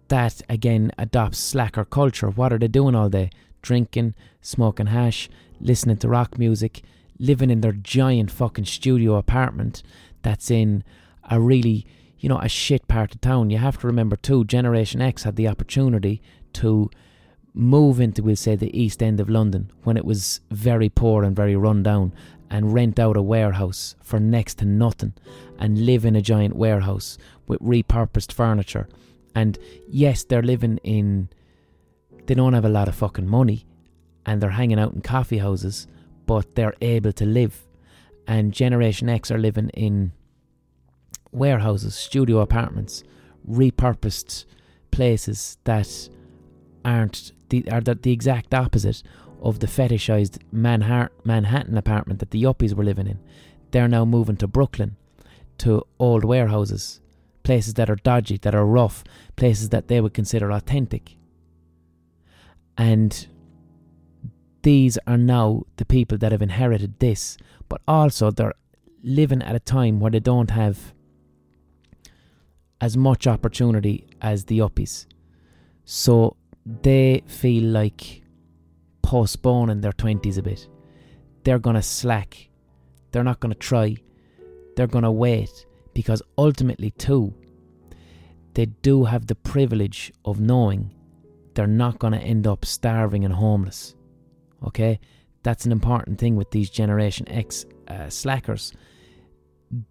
[0.08, 2.30] that again adopts slacker culture.
[2.30, 3.30] What are they doing all day?
[3.62, 5.28] Drinking, smoking hash,
[5.60, 6.82] listening to rock music,
[7.18, 9.82] living in their giant fucking studio apartment
[10.22, 10.84] that's in
[11.30, 11.86] a really,
[12.20, 13.50] you know, a shit part of town.
[13.50, 16.20] You have to remember too, Generation X had the opportunity
[16.54, 16.90] to
[17.54, 21.34] move into, we'll say, the east end of London when it was very poor and
[21.34, 22.12] very run down
[22.50, 25.12] and rent out a warehouse for next to nothing
[25.58, 28.88] and live in a giant warehouse with repurposed furniture.
[29.34, 29.58] And
[29.88, 31.28] yes, they're living in,
[32.26, 33.66] they don't have a lot of fucking money
[34.24, 35.86] and they're hanging out in coffee houses,
[36.26, 37.66] but they're able to live.
[38.26, 40.12] And Generation X are living in
[41.32, 43.02] warehouses, studio apartments,
[43.48, 44.44] repurposed
[44.90, 46.08] places that
[46.84, 49.02] aren't the are the, the exact opposite
[49.40, 53.18] of the fetishized Manhattan, Manhattan apartment that the yuppies were living in.
[53.70, 54.96] They're now moving to Brooklyn,
[55.58, 57.00] to old warehouses,
[57.42, 59.04] places that are dodgy, that are rough,
[59.36, 61.16] places that they would consider authentic.
[62.76, 63.26] And
[64.62, 68.54] these are now the people that have inherited this, but also they're
[69.02, 70.92] living at a time where they don't have
[72.80, 75.06] as much opportunity as the yuppies.
[75.84, 78.22] So they feel like
[79.02, 80.68] postponing their 20s a bit.
[81.44, 82.50] They're going to slack.
[83.10, 83.96] They're not going to try.
[84.76, 87.34] They're going to wait because ultimately, too,
[88.54, 90.94] they do have the privilege of knowing
[91.54, 93.94] they're not going to end up starving and homeless.
[94.64, 95.00] Okay,
[95.42, 98.72] that's an important thing with these Generation X uh, slackers.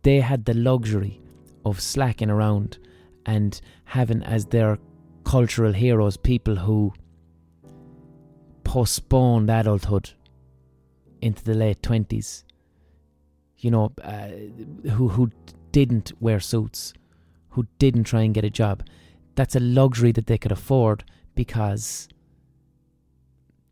[0.04, 1.22] They had the luxury
[1.70, 2.78] of slacking around
[3.26, 4.80] and having as their
[5.24, 6.93] cultural heroes people who
[8.63, 10.11] postponed adulthood
[11.22, 12.43] into the late 20s.
[13.57, 14.30] You know, uh,
[14.91, 15.32] who, who
[15.72, 16.93] didn't wear suits,
[17.49, 18.84] who didn't try and get a job.
[19.36, 21.03] That's a luxury that they could afford
[21.36, 22.07] because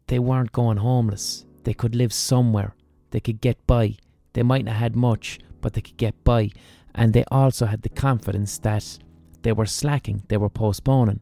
[0.07, 1.45] they weren't going homeless.
[1.63, 2.75] They could live somewhere.
[3.11, 3.95] They could get by.
[4.33, 6.51] They might not have had much, but they could get by.
[6.95, 8.97] And they also had the confidence that
[9.43, 11.19] they were slacking, they were postponing.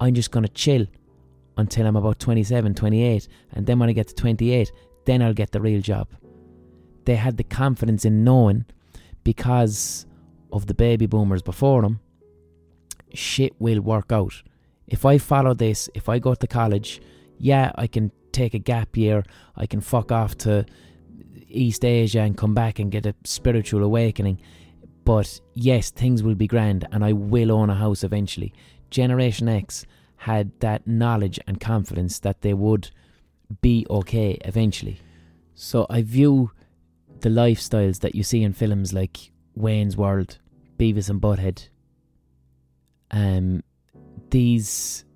[0.00, 0.86] I'm just going to chill
[1.56, 4.70] until I'm about 27, 28, and then when I get to 28,
[5.06, 6.08] then I'll get the real job.
[7.04, 8.66] They had the confidence in knowing
[9.24, 10.06] because
[10.52, 12.00] of the baby boomers before them,
[13.14, 14.42] shit will work out.
[14.86, 17.00] If I follow this, if I go to college,
[17.38, 19.24] yeah, I can take a gap year,
[19.56, 20.64] I can fuck off to
[21.48, 24.40] East Asia and come back and get a spiritual awakening.
[25.08, 28.52] But yes, things will be grand and I will own a house eventually.
[28.90, 29.86] Generation X
[30.16, 32.90] had that knowledge and confidence that they would
[33.62, 35.00] be okay eventually.
[35.54, 36.50] So I view
[37.20, 40.36] the lifestyles that you see in films like Wayne's World,
[40.78, 41.70] Beavis and Butthead,
[43.10, 43.62] um,
[44.28, 45.06] these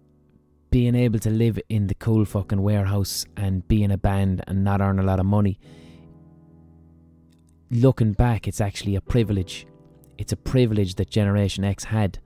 [0.70, 4.64] being able to live in the cool fucking warehouse and be in a band and
[4.64, 5.60] not earn a lot of money,
[7.70, 9.66] looking back, it's actually a privilege.
[10.22, 12.20] It's a privilege that Generation X had.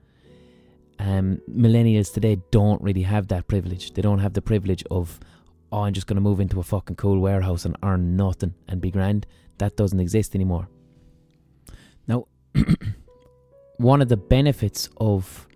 [0.99, 3.95] Um, millennials today don't really have that privilege.
[3.95, 5.19] They don't have the privilege of,
[5.71, 8.79] oh, I'm just going to move into a fucking cool warehouse and earn nothing and
[8.79, 9.25] be grand.
[9.57, 10.69] That doesn't exist anymore.
[12.05, 12.27] Now,
[13.77, 15.47] one of the benefits of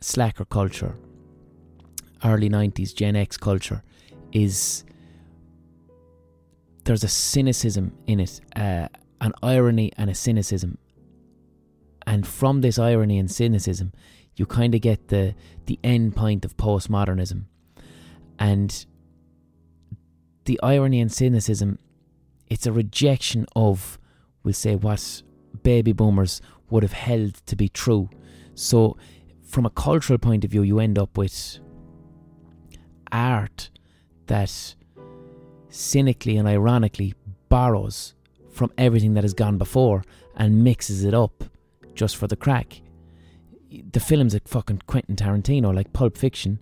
[0.00, 0.94] slacker culture
[2.24, 3.82] early 90s Gen X culture
[4.30, 4.84] is
[6.84, 8.86] there's a cynicism in it, uh,
[9.20, 10.78] an irony and a cynicism.
[12.06, 13.92] And from this irony and cynicism,
[14.36, 15.34] you kind of get the
[15.66, 17.44] the end point of postmodernism.
[18.38, 18.86] And
[20.44, 21.78] the irony and cynicism,
[22.48, 23.98] it's a rejection of,
[24.44, 25.22] we'll say, what
[25.62, 28.08] baby boomers would have held to be true.
[28.54, 28.96] So,
[29.42, 31.58] from a cultural point of view, you end up with
[33.10, 33.70] art
[34.26, 34.74] that
[35.68, 37.14] cynically and ironically
[37.48, 38.14] borrows
[38.50, 40.02] from everything that has gone before
[40.36, 41.44] and mixes it up
[41.96, 42.80] just for the crack.
[43.92, 46.60] The film's a fucking Quentin Tarantino, like Pulp Fiction,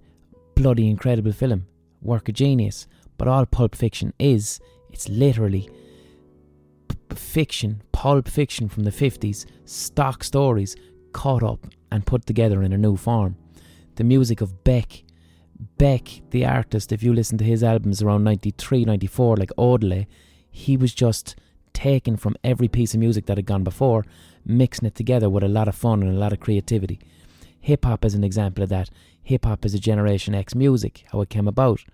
[0.55, 1.67] bloody incredible film,
[2.01, 2.87] work of genius.
[3.19, 5.69] But all Pulp Fiction is, it's literally
[6.89, 10.77] p- fiction, pulp fiction from the 50s, stock stories
[11.13, 13.37] caught up and put together in a new form.
[13.97, 15.05] The music of Beck,
[15.79, 20.07] Beck, the artist, if you listen to his albums around 93, 94, like Odelay,
[20.51, 21.37] he was just
[21.75, 24.07] taken from every piece of music that had gone before,
[24.47, 26.99] mixing it together with a lot of fun and a lot of creativity.
[27.61, 28.89] Hip hop is an example of that.
[29.23, 31.85] Hip hop is a Generation X music, how it came about.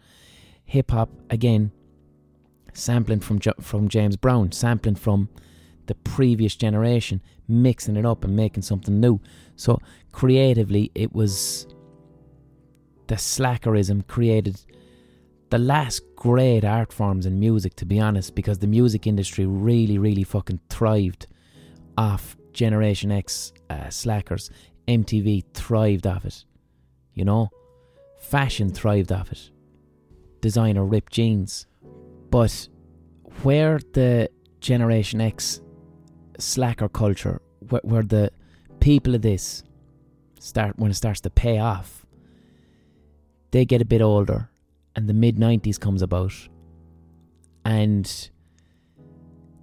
[0.65, 1.73] Hip hop, again,
[2.73, 5.29] sampling from from James Brown, sampling from
[5.87, 9.21] the previous generation, mixing it up and making something new.
[9.57, 9.81] So
[10.13, 11.67] creatively, it was
[13.09, 14.61] the slackerism created
[15.51, 19.99] the last great art forms in music, to be honest, because the music industry really,
[19.99, 21.27] really fucking thrived
[21.99, 24.51] off Generation X uh, slackers.
[24.87, 26.45] MTV thrived off it,
[27.15, 27.49] you know.
[28.19, 29.51] Fashion thrived off it.
[30.41, 31.67] Designer ripped jeans,
[32.31, 32.69] but
[33.43, 35.61] where the Generation X
[36.39, 38.31] slacker culture, where, where the
[38.79, 39.63] people of this
[40.39, 42.07] start when it starts to pay off,
[43.51, 44.50] they get a bit older
[44.97, 46.33] and the mid 90s comes about.
[47.65, 48.31] And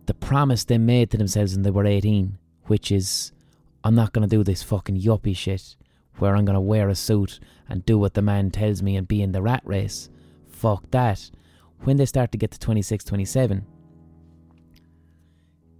[0.06, 2.38] the promise they made to themselves when they were 18
[2.68, 3.34] which is
[3.84, 5.76] i'm not going to do this fucking yuppie shit
[6.18, 9.08] where i'm going to wear a suit and do what the man tells me and
[9.08, 10.10] be in the rat race.
[10.48, 11.30] Fuck that.
[11.82, 13.66] When they start to get to 26 27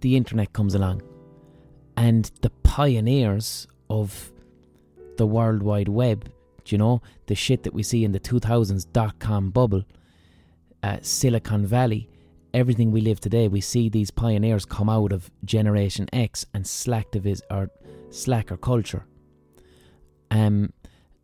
[0.00, 1.02] the internet comes along.
[1.96, 4.32] And the pioneers of
[5.16, 6.30] the world wide web
[6.72, 9.84] you know, the shit that we see in the 2000s dot com bubble,
[10.82, 12.08] uh, Silicon Valley,
[12.54, 17.42] everything we live today, we see these pioneers come out of Generation X and slacktivism
[17.50, 17.70] or
[18.10, 19.06] slacker culture.
[20.30, 20.72] Um,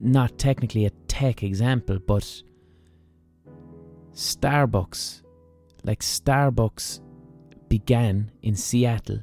[0.01, 2.43] not technically a tech example, but
[4.13, 5.23] Starbucks,
[5.83, 7.01] like Starbucks,
[7.69, 9.21] began in Seattle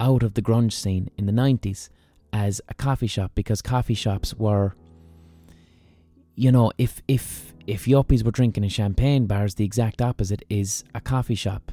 [0.00, 1.88] out of the grunge scene in the 90s
[2.32, 4.74] as a coffee shop because coffee shops were
[6.34, 10.84] you know, if if if yuppies were drinking in champagne bars, the exact opposite is
[10.94, 11.72] a coffee shop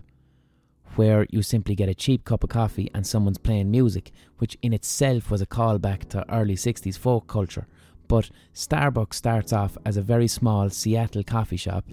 [0.95, 4.73] where you simply get a cheap cup of coffee and someone's playing music, which in
[4.73, 7.67] itself was a callback to early 60s folk culture.
[8.07, 11.85] But Starbucks starts off as a very small Seattle coffee shop,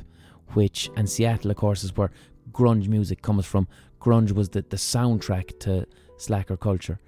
[0.54, 2.10] which, and Seattle, of course, is where
[2.50, 3.68] grunge music comes from.
[4.00, 5.86] Grunge was the, the soundtrack to
[6.16, 6.98] slacker culture.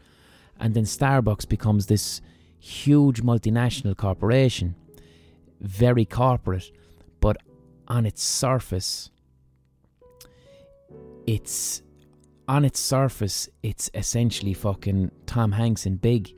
[0.60, 2.20] And then Starbucks becomes this
[2.60, 4.74] huge multinational corporation
[5.60, 6.70] very corporate,
[7.20, 7.36] but
[7.88, 9.10] on its surface,
[11.26, 11.82] it's
[12.48, 16.34] on its surface, it's essentially fucking Tom Hanks in Big.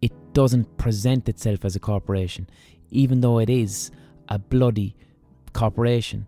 [0.00, 2.50] It doesn't present itself as a corporation,
[2.90, 3.92] even though it is
[4.28, 4.96] a bloody
[5.52, 6.26] corporation.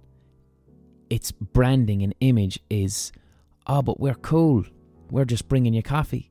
[1.11, 3.11] Its branding and image is,
[3.67, 4.65] oh, but we're cool.
[5.11, 6.31] We're just bringing you coffee.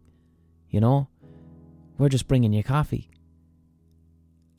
[0.69, 1.09] You know?
[1.97, 3.09] We're just bringing you coffee.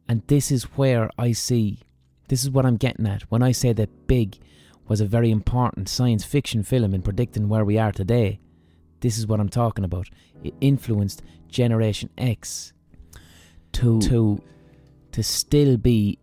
[0.09, 1.81] And this is where I see,
[2.29, 4.39] this is what I'm getting at when I say that Big
[4.87, 8.41] was a very important science fiction film in predicting where we are today.
[9.01, 10.09] This is what I'm talking about.
[10.43, 12.73] It influenced Generation X
[13.73, 14.43] to to
[15.13, 16.19] to still be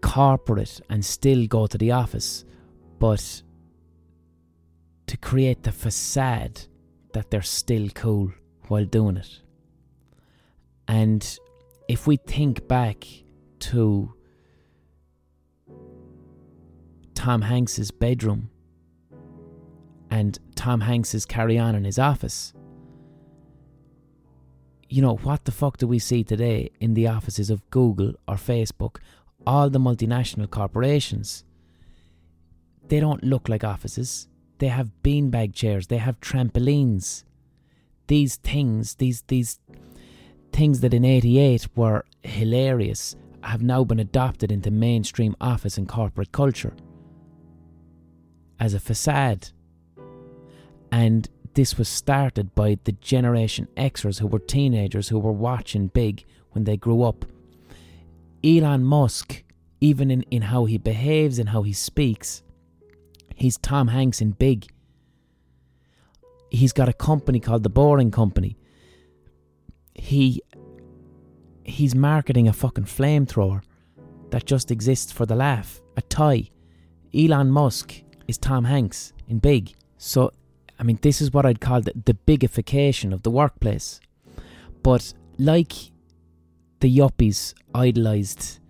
[0.00, 2.44] corporate and still go to the office,
[2.98, 3.42] but
[5.06, 6.62] to create the facade
[7.12, 8.32] that they're still cool
[8.68, 9.40] while doing it.
[10.88, 11.38] And
[11.86, 13.06] if we think back
[13.60, 14.12] to
[17.14, 18.50] Tom Hanks's bedroom
[20.10, 22.54] and Tom Hanks's carry on in his office,
[24.88, 28.36] you know, what the fuck do we see today in the offices of Google or
[28.36, 28.96] Facebook,
[29.46, 31.44] all the multinational corporations?
[32.88, 34.28] They don't look like offices.
[34.58, 37.24] They have beanbag chairs, they have trampolines.
[38.06, 39.60] These things, these these
[40.52, 46.32] things that in 88 were hilarious have now been adopted into mainstream office and corporate
[46.32, 46.74] culture
[48.58, 49.50] as a facade.
[50.90, 56.24] And this was started by the Generation Xers who were teenagers who were watching Big
[56.50, 57.24] when they grew up.
[58.44, 59.42] Elon Musk,
[59.80, 62.42] even in, in how he behaves and how he speaks,
[63.34, 64.66] he's Tom Hanks in Big.
[66.50, 68.57] He's got a company called The Boring Company
[69.98, 70.40] he
[71.64, 73.62] he's marketing a fucking flamethrower
[74.30, 75.80] that just exists for the laugh.
[75.96, 76.50] A toy.
[77.14, 79.74] Elon Musk is Tom Hanks in big.
[79.96, 80.30] So,
[80.78, 84.00] I mean, this is what I'd call the, the bigification of the workplace.
[84.82, 85.72] But like
[86.80, 88.60] the yuppies idolised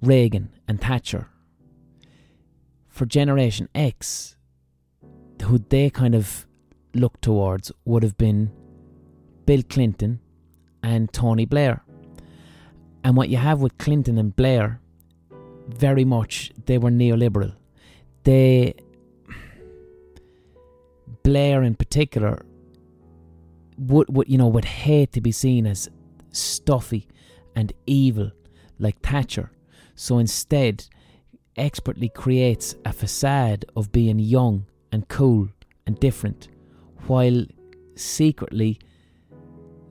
[0.00, 1.28] Reagan and Thatcher,
[2.88, 4.36] for Generation X,
[5.42, 6.46] who they kind of
[6.94, 8.52] looked towards would have been
[9.44, 10.20] Bill Clinton
[10.86, 11.82] and Tony Blair.
[13.02, 14.80] And what you have with Clinton and Blair,
[15.68, 17.54] very much they were neoliberal.
[18.22, 18.74] They
[21.24, 22.46] Blair in particular
[23.76, 25.88] would, would you know would hate to be seen as
[26.30, 27.08] stuffy
[27.56, 28.30] and evil
[28.78, 29.50] like Thatcher.
[29.96, 30.86] So instead,
[31.56, 35.48] expertly creates a facade of being young and cool
[35.84, 36.46] and different,
[37.08, 37.44] while
[37.96, 38.78] secretly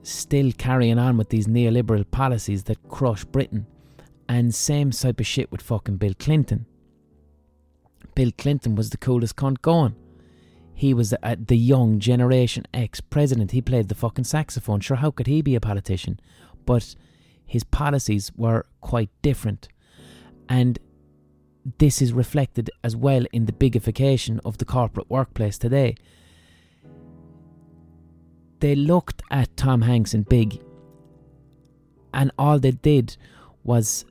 [0.06, 3.66] still carrying on with these neoliberal policies that crush Britain.
[4.28, 6.66] And same type of shit with fucking Bill Clinton.
[8.14, 9.94] Bill Clinton was the coolest cunt going.
[10.74, 13.52] He was the, the young Generation X president.
[13.52, 14.80] He played the fucking saxophone.
[14.80, 16.20] Sure, how could he be a politician?
[16.64, 16.94] But
[17.44, 19.68] his policies were quite different.
[20.48, 20.78] And
[21.78, 25.94] this is reflected as well in the bigification of the corporate workplace today.
[28.60, 30.60] They looked at Tom Hanks in Big,
[32.14, 33.16] and all they did
[33.64, 34.04] was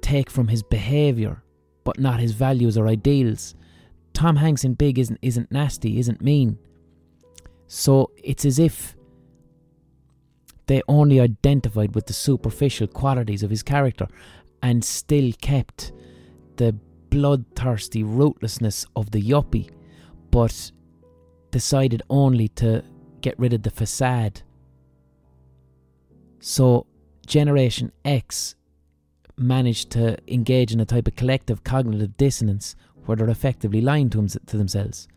[0.00, 1.42] take from his behaviour,
[1.84, 3.54] but not his values or ideals.
[4.12, 6.58] Tom Hanks in Big isn't isn't nasty, isn't mean.
[7.66, 8.96] So it's as if
[10.66, 14.08] they only identified with the superficial qualities of his character
[14.62, 15.92] and still kept
[16.56, 16.72] the
[17.10, 19.70] bloodthirsty rootlessness of the yuppie,
[20.30, 20.72] but
[21.50, 22.82] decided only to
[23.24, 24.42] get rid of the facade.
[26.40, 26.86] So,
[27.26, 28.54] Generation X
[29.38, 32.76] managed to engage in a type of collective cognitive dissonance
[33.06, 35.08] where they're effectively lying to, them, to themselves.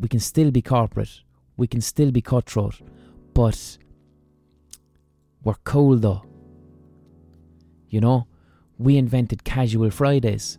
[0.00, 1.22] We can still be corporate,
[1.56, 2.80] we can still be cutthroat,
[3.34, 3.78] but
[5.42, 6.22] we're cool though.
[7.88, 8.28] You know?
[8.78, 10.58] We invented casual Fridays.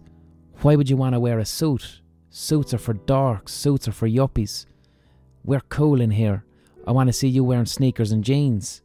[0.61, 2.02] Why would you want to wear a suit?
[2.30, 4.65] Suits are for dorks, suits are for yuppies.
[5.44, 6.45] We're cool in here.
[6.88, 8.82] I want to see you wearing sneakers and jeans.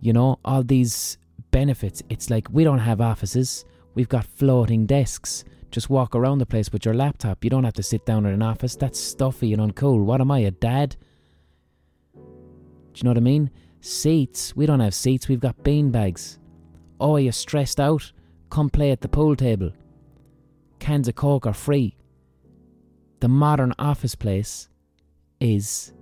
[0.00, 1.18] You know, all these
[1.50, 2.02] benefits.
[2.08, 3.64] It's like we don't have offices,
[3.94, 5.44] we've got floating desks.
[5.70, 7.42] Just walk around the place with your laptop.
[7.42, 8.76] You don't have to sit down in an office.
[8.76, 10.04] That's stuffy and uncool.
[10.04, 10.96] What am I, a dad?
[12.14, 12.20] Do
[12.94, 13.50] you know what I mean?
[13.80, 14.54] Seats.
[14.54, 16.38] We don't have seats, we've got bean bags.
[17.00, 18.12] Oh, you're stressed out?
[18.50, 19.72] Come play at the pool table.
[20.78, 21.96] Cans of Coke are free.
[23.22, 24.68] The modern office place
[25.38, 25.92] is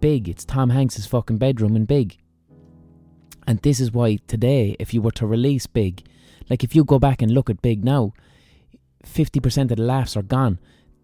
[0.00, 0.28] big.
[0.28, 2.18] It's Tom Hanks's fucking bedroom in Big.
[3.46, 6.04] And this is why today, if you were to release Big,
[6.50, 8.12] like if you go back and look at Big now,
[9.06, 10.58] 50% of the laughs are gone.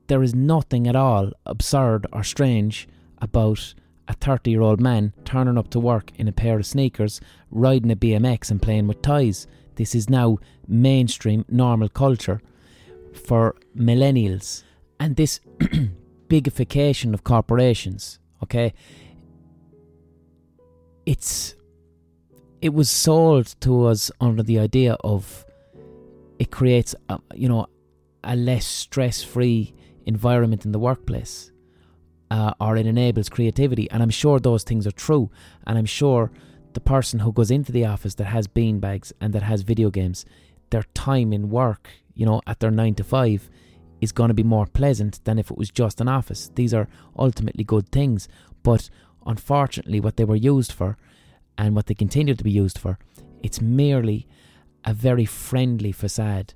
[0.09, 2.89] There is nothing at all absurd or strange
[3.23, 3.74] about
[4.09, 7.20] a 30 year old man turning up to work in a pair of sneakers,
[7.52, 9.47] riding a BMX and playing with toys.
[9.77, 12.43] This is now mainstream normal culture
[13.15, 14.65] for millennials.
[15.00, 15.40] And this
[16.28, 18.74] bigification of corporations, okay,
[21.06, 21.54] it's
[22.60, 25.46] it was sold to us under the idea of
[26.38, 27.66] it creates a, you know
[28.24, 29.72] a less stress-free
[30.06, 31.52] environment in the workplace
[32.30, 33.90] uh, or it enables creativity.
[33.90, 35.30] And I'm sure those things are true.
[35.66, 36.30] And I'm sure
[36.74, 40.24] the person who goes into the office that has beanbags and that has video games,
[40.70, 43.48] their time in work, you know, at their nine to five,
[44.00, 46.50] is going to be more pleasant than if it was just an office.
[46.54, 46.88] These are
[47.18, 48.28] ultimately good things.
[48.62, 48.90] But
[49.26, 50.96] unfortunately, what they were used for
[51.56, 52.98] and what they continue to be used for,
[53.42, 54.26] it's merely
[54.84, 56.54] a very friendly facade.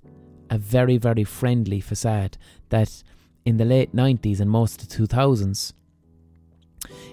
[0.51, 2.36] A very, very friendly facade
[2.69, 3.02] that
[3.47, 5.73] in the late 90s and most of the 2000s,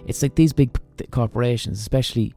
[0.06, 0.78] it's like these big
[1.12, 2.34] corporations, especially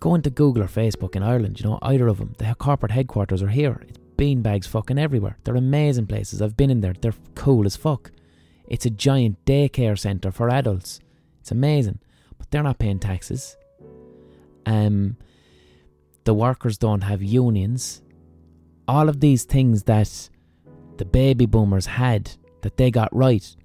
[0.00, 3.42] going to Google or Facebook in Ireland, you know, either of them, their corporate headquarters
[3.42, 3.82] are here.
[3.86, 5.38] It's beanbags fucking everywhere.
[5.44, 6.42] They're amazing places.
[6.42, 6.92] I've been in there.
[6.92, 8.10] They're cool as fuck.
[8.66, 11.00] It's a giant daycare centre for adults.
[11.40, 12.00] It's amazing.
[12.36, 13.56] But they're not paying taxes.
[14.66, 15.16] Um,
[16.24, 18.02] the workers don't have unions.
[18.86, 20.28] All of these things that
[20.98, 23.56] the baby boomers had that they got right.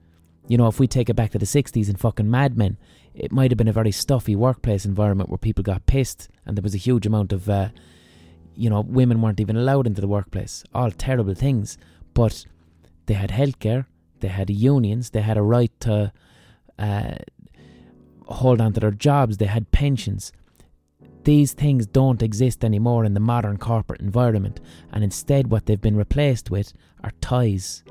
[0.48, 2.78] You know, if we take it back to the 60s and fucking Mad Men,
[3.14, 6.64] it might have been a very stuffy workplace environment where people got pissed and there
[6.64, 7.70] was a huge amount of, uh,
[8.56, 10.64] you know, women weren't even allowed into the workplace.
[10.74, 11.78] All terrible things.
[12.14, 12.46] But
[13.06, 13.86] they had healthcare,
[14.20, 16.12] they had unions, they had a right to
[16.80, 17.16] uh,
[18.28, 20.32] hold on to their jobs, they had pensions.
[21.24, 24.60] These things don't exist anymore in the modern corporate environment,
[24.92, 27.84] and instead, what they've been replaced with are ties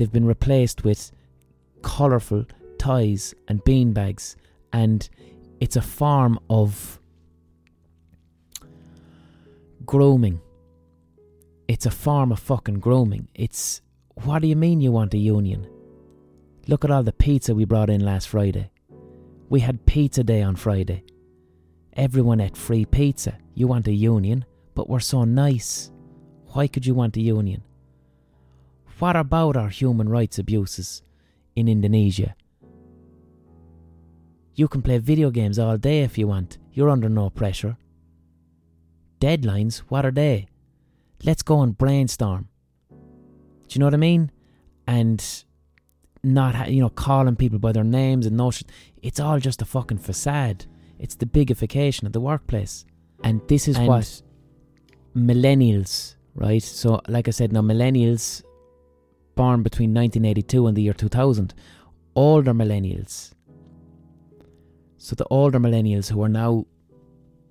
[0.00, 1.12] they've been replaced with
[1.82, 2.46] colourful
[2.78, 4.34] toys and beanbags,
[4.72, 5.10] and
[5.60, 6.99] it's a form of
[9.90, 10.40] grooming.
[11.66, 13.26] It's a form of fucking grooming.
[13.34, 13.82] It's
[14.22, 15.68] what do you mean you want a union?
[16.68, 18.70] Look at all the pizza we brought in last Friday.
[19.48, 21.02] We had pizza day on Friday.
[21.94, 23.36] Everyone ate free pizza.
[23.54, 24.44] You want a union,
[24.76, 25.90] but we're so nice.
[26.52, 27.64] Why could you want a union?
[29.00, 31.02] What about our human rights abuses
[31.56, 32.36] in Indonesia?
[34.54, 36.58] You can play video games all day if you want.
[36.72, 37.76] You're under no pressure.
[39.20, 40.48] Deadlines, what are they?
[41.22, 42.48] Let's go and brainstorm.
[42.90, 42.96] Do
[43.74, 44.32] you know what I mean?
[44.86, 45.24] And
[46.24, 48.50] not, you know, calling people by their names and no
[49.02, 50.66] It's all just a fucking facade.
[50.98, 52.84] It's the bigification of the workplace.
[53.22, 54.22] And this is and what
[55.16, 56.62] millennials, right?
[56.62, 58.42] So, like I said, now millennials
[59.34, 61.54] born between 1982 and the year 2000,
[62.14, 63.32] older millennials.
[64.96, 66.66] So, the older millennials who are now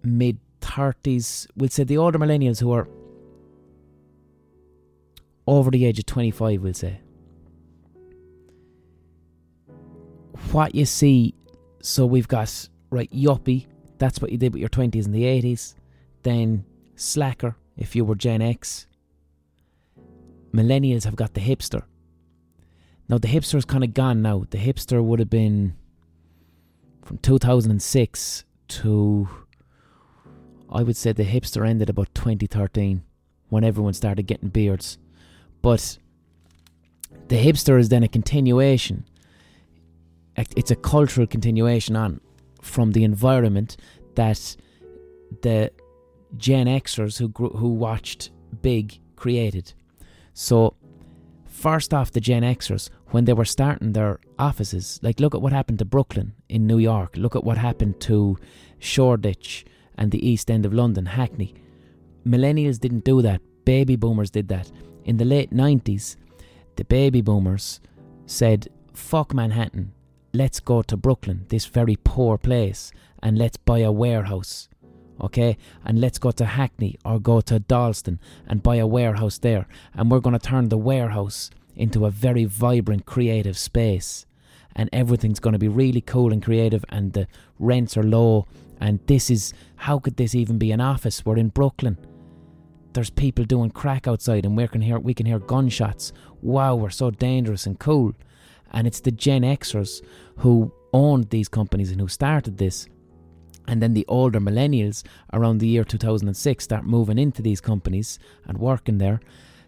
[0.03, 2.87] mid 30s, we'll say the older millennials who are
[5.47, 6.99] over the age of 25, we'll say.
[10.51, 11.33] What you see,
[11.81, 13.67] so we've got right, yuppie,
[13.97, 15.75] that's what you did with your 20s and the 80s.
[16.23, 16.65] Then
[16.95, 18.87] slacker, if you were Gen X.
[20.53, 21.83] Millennials have got the hipster.
[23.07, 24.45] Now, the hipster's kind of gone now.
[24.49, 25.75] The hipster would have been
[27.03, 29.29] from 2006 to,
[30.71, 33.03] I would say the hipster ended about 2013
[33.49, 34.97] when everyone started getting beards.
[35.61, 35.97] But
[37.27, 39.05] the hipster is then a continuation.
[40.35, 42.21] It's a cultural continuation on
[42.61, 43.77] from the environment
[44.15, 44.55] that
[45.41, 45.71] the
[46.37, 48.31] Gen Xers who grew, who watched
[48.61, 49.73] Big created.
[50.33, 50.75] So
[51.45, 55.51] first off, the Gen Xers when they were starting their offices, like look at what
[55.51, 57.17] happened to Brooklyn in New York.
[57.17, 58.37] Look at what happened to
[58.77, 59.65] Shoreditch
[59.99, 61.53] and the East End of London, Hackney.
[62.25, 63.41] Millennials didn't do that.
[63.65, 64.71] Baby boomers did that.
[65.05, 66.15] In the late 90s,
[66.75, 67.79] the baby boomers
[68.25, 69.93] said, fuck Manhattan
[70.33, 74.69] let's go to Brooklyn, this very poor place, and let's buy a warehouse.
[75.21, 79.67] Okay, and let's go to Hackney or go to Dalston and buy a warehouse there.
[79.93, 84.25] And we're going to turn the warehouse into a very vibrant, creative space.
[84.77, 87.27] And everything's going to be really cool and creative, and the
[87.57, 88.47] rents are low.
[88.79, 91.25] And this is how could this even be an office?
[91.25, 91.97] We're in Brooklyn.
[92.93, 96.11] There's people doing crack outside, and we can hear we can hear gunshots.
[96.41, 98.13] Wow, we're so dangerous and cool
[98.71, 100.01] and it's the Gen Xers
[100.37, 102.87] who owned these companies and who started this.
[103.67, 105.03] And then the older millennials
[105.33, 109.19] around the year 2006 start moving into these companies and working there.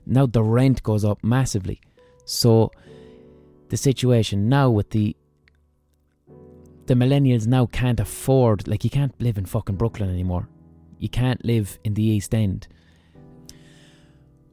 [0.05, 1.81] Now the rent goes up massively.
[2.25, 2.71] So
[3.69, 5.15] the situation now with the
[6.91, 10.49] the millennials now can't afford like you can't live in fucking Brooklyn anymore.
[10.99, 12.67] You can't live in the East End.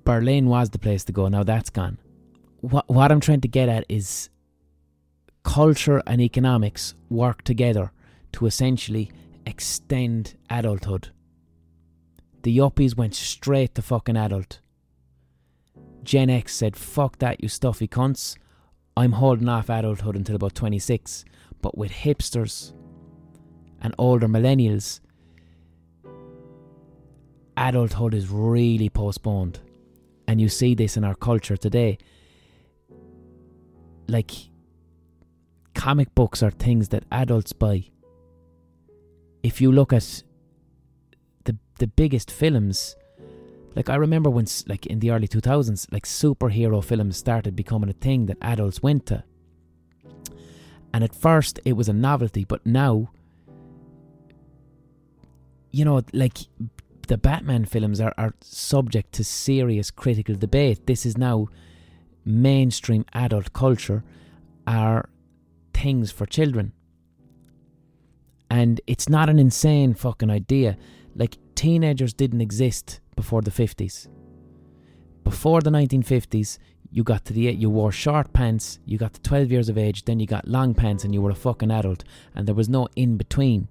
[0.05, 1.27] Berlin was the place to go.
[1.27, 1.98] Now that's gone.
[2.60, 4.31] What what I'm trying to get at is
[5.43, 7.90] culture and economics work together
[8.35, 9.10] to essentially
[9.44, 11.09] extend adulthood.
[12.44, 14.60] The yuppies went straight to fucking adult.
[16.05, 18.36] Gen X said, fuck that, you stuffy cunts.
[18.97, 21.24] I'm holding off adulthood until about 26.
[21.60, 22.72] But with hipsters
[23.80, 25.01] and older millennials,
[27.56, 29.60] adulthood is really postponed.
[30.26, 31.98] And you see this in our culture today.
[34.06, 34.30] Like,
[35.74, 37.85] comic books are things that adults buy.
[39.43, 40.22] If you look at
[41.44, 42.97] the the biggest films,
[43.74, 47.94] like I remember when like in the early 2000s, like superhero films started becoming a
[47.94, 49.24] thing that adults went to.
[50.93, 53.10] And at first it was a novelty, but now
[55.70, 56.39] you know, like
[57.09, 60.86] the Batman films are, are subject to serious critical debate.
[60.86, 61.48] This is now
[62.24, 64.02] mainstream adult culture.
[64.66, 65.09] Are
[65.78, 66.73] things for children.
[68.51, 70.77] And it's not an insane fucking idea.
[71.15, 74.09] Like, teenagers didn't exist before the 50s.
[75.24, 76.59] Before the 1950s,
[76.90, 80.05] you got to the you wore short pants, you got to 12 years of age,
[80.05, 82.05] then you got long pants and you were a fucking adult
[82.35, 83.69] and there was no in between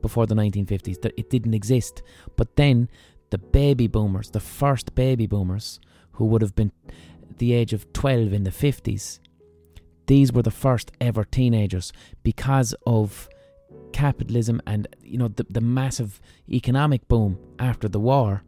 [0.00, 1.12] before the 1950s.
[1.16, 2.02] It didn't exist.
[2.36, 2.88] But then
[3.30, 5.80] the baby boomers, the first baby boomers
[6.12, 6.72] who would have been
[7.38, 9.18] the age of 12 in the 50s,
[10.06, 13.28] these were the first ever teenagers because of
[13.92, 16.20] capitalism and you know the, the massive
[16.50, 18.42] economic boom after the war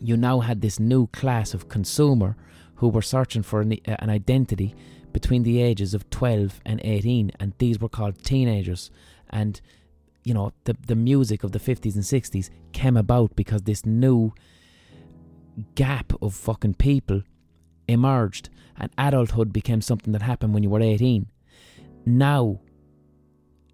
[0.00, 2.36] you now had this new class of consumer
[2.78, 4.74] who were searching for an, uh, an identity
[5.12, 8.90] between the ages of 12 and 18, and these were called teenagers.
[9.30, 9.60] And
[10.24, 14.32] you know, the the music of the 50s and 60s came about because this new
[15.74, 17.22] gap of fucking people
[17.88, 21.26] emerged, and adulthood became something that happened when you were 18.
[22.06, 22.60] Now,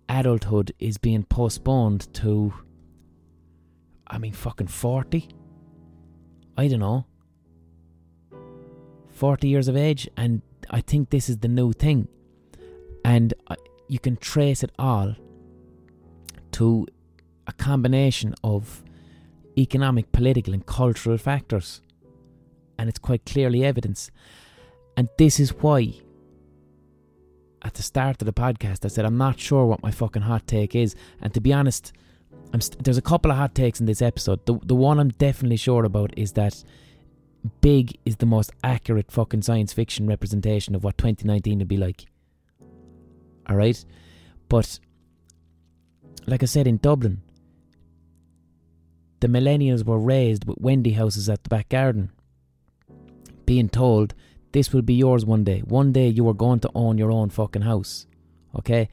[0.09, 2.55] adulthood is being postponed to,
[4.07, 5.29] I mean, fucking 40.
[6.57, 7.07] I don't know.
[9.15, 12.09] 40 years of age, and I think this is the new thing.
[13.05, 13.35] And
[13.89, 15.15] you can trace it all
[16.53, 16.86] to
[17.47, 18.82] a combination of
[19.59, 21.81] economic, political, and cultural factors.
[22.78, 24.11] And it's quite clearly evidence.
[24.97, 25.95] And this is why,
[27.62, 30.47] at the start of the podcast, I said I'm not sure what my fucking hot
[30.47, 30.97] take is.
[31.20, 31.93] And to be honest,
[32.59, 34.45] st- there's a couple of hot takes in this episode.
[34.47, 36.65] The, the one I'm definitely sure about is that
[37.61, 42.07] Big is the most accurate fucking science fiction representation of what 2019 would be like.
[43.49, 43.85] Alright?
[44.49, 44.79] But,
[46.27, 47.21] like I said, in Dublin,
[49.21, 52.11] the millennials were raised with Wendy houses at the back garden,
[53.47, 54.15] being told
[54.53, 55.61] this will be yours one day.
[55.61, 58.07] One day you are going to own your own fucking house.
[58.57, 58.89] Okay?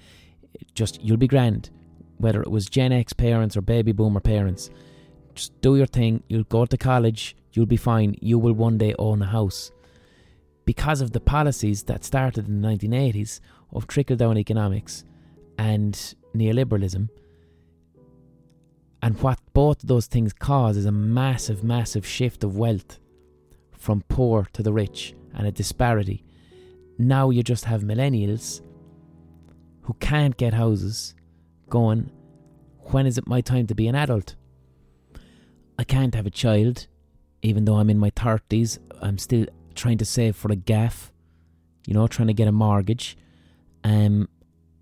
[0.73, 1.69] Just, you'll be grand.
[2.17, 4.69] Whether it was Gen X parents or baby boomer parents.
[5.35, 6.23] Just do your thing.
[6.27, 7.35] You'll go to college.
[7.53, 8.15] You'll be fine.
[8.21, 9.71] You will one day own a house.
[10.65, 13.39] Because of the policies that started in the 1980s
[13.73, 15.03] of trickle down economics
[15.57, 15.93] and
[16.35, 17.09] neoliberalism,
[19.01, 22.99] and what both those things cause is a massive, massive shift of wealth
[23.71, 26.23] from poor to the rich and a disparity.
[26.99, 28.61] Now you just have millennials
[29.81, 31.15] who can't get houses
[31.69, 32.11] going,
[32.91, 34.35] when is it my time to be an adult?
[35.81, 36.85] I can't have a child,
[37.41, 38.77] even though I'm in my 30s.
[39.01, 41.11] I'm still trying to save for a gaff,
[41.87, 43.17] you know, trying to get a mortgage.
[43.83, 44.29] Um,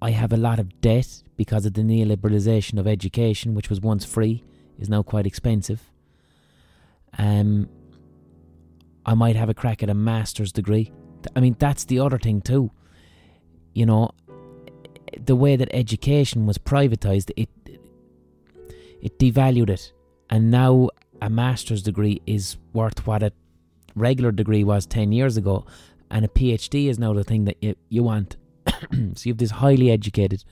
[0.01, 4.03] I have a lot of debt because of the neoliberalisation of education, which was once
[4.03, 4.43] free,
[4.77, 5.89] is now quite expensive.
[7.17, 7.69] Um,
[9.05, 10.91] I might have a crack at a master's degree.
[11.33, 12.71] I mean, that's the other thing too.
[13.73, 14.11] You know,
[15.17, 17.47] the way that education was privatized, it
[19.01, 19.93] it devalued it,
[20.29, 20.89] and now
[21.21, 23.31] a master's degree is worth what a
[23.95, 25.65] regular degree was ten years ago,
[26.09, 28.37] and a PhD is now the thing that you you want.
[28.67, 30.43] so you have this highly educated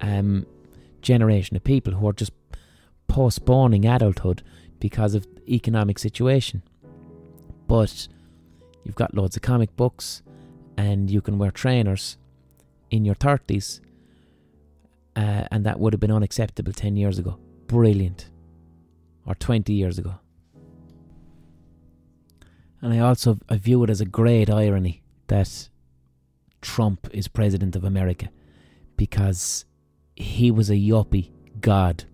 [0.00, 0.46] um,
[1.02, 2.32] generation of people who are just
[3.08, 4.42] postponing adulthood
[4.80, 6.62] because of economic situation.
[7.66, 8.08] But
[8.82, 10.22] you've got loads of comic books,
[10.76, 12.18] and you can wear trainers
[12.90, 13.80] in your thirties,
[15.16, 17.38] uh, and that would have been unacceptable ten years ago.
[17.66, 18.30] Brilliant,
[19.26, 20.14] or twenty years ago.
[22.80, 25.68] And I also I view it as a great irony that
[26.60, 28.28] Trump is president of America
[28.96, 29.64] because
[30.16, 31.30] he was a yuppie
[31.60, 32.04] god.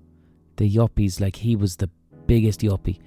[0.56, 1.90] The yuppies, like he was the
[2.26, 3.00] biggest yuppie.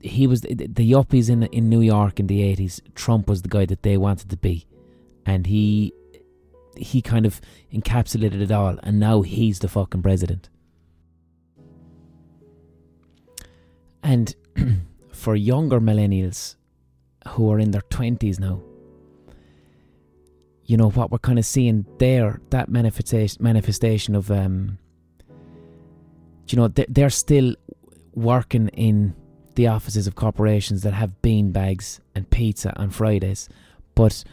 [0.00, 2.82] He was the, the yuppies in in New York in the eighties.
[2.94, 4.66] Trump was the guy that they wanted to be,
[5.24, 5.92] and he
[6.76, 7.40] he kind of
[7.72, 8.78] encapsulated it all.
[8.82, 10.50] And now he's the fucking president.
[14.04, 14.34] And
[15.12, 16.56] for younger millennials
[17.28, 18.60] who are in their twenties now,
[20.66, 24.78] you know what we're kind of seeing there that manifestation manifestation of um
[26.48, 27.54] you know they're still
[28.14, 29.14] working in
[29.54, 33.48] the offices of corporations that have bean bags and pizza on Fridays.
[33.94, 34.24] But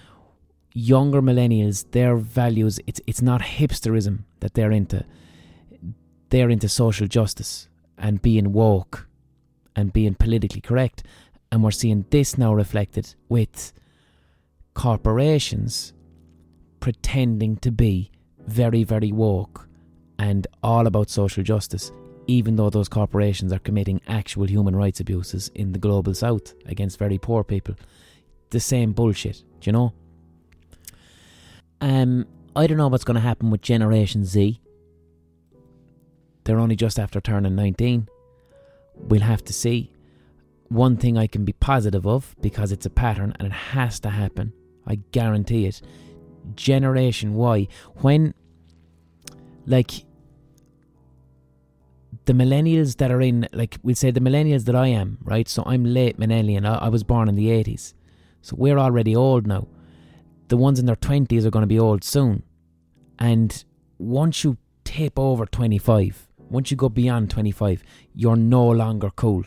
[0.73, 5.05] younger millennials their values it's it's not hipsterism that they're into.
[6.29, 7.67] They're into social justice
[7.97, 9.07] and being woke
[9.75, 11.03] and being politically correct
[11.51, 13.73] and we're seeing this now reflected with
[14.73, 15.93] corporations
[16.79, 19.67] pretending to be very, very woke
[20.17, 21.91] and all about social justice,
[22.27, 26.97] even though those corporations are committing actual human rights abuses in the global south against
[26.97, 27.75] very poor people.
[28.51, 29.93] The same bullshit, do you know?
[31.81, 34.59] Um, I don't know what's going to happen with Generation Z.
[36.43, 38.07] They're only just after turning 19.
[39.03, 39.91] We'll have to see.
[40.69, 44.09] One thing I can be positive of, because it's a pattern and it has to
[44.09, 44.53] happen,
[44.87, 45.81] I guarantee it,
[46.55, 47.67] Generation Y,
[47.97, 48.33] when
[49.65, 50.05] like
[52.25, 55.47] the millennials that are in, like we'll say the millennials that I am, right?
[55.47, 56.65] So I'm late millennial.
[56.65, 57.93] I, I was born in the 80s.
[58.41, 59.67] So we're already old now.
[60.47, 62.43] The ones in their 20s are going to be old soon.
[63.19, 63.63] And
[63.97, 67.81] once you tip over 25, once you go beyond 25,
[68.13, 69.43] you're no longer cool.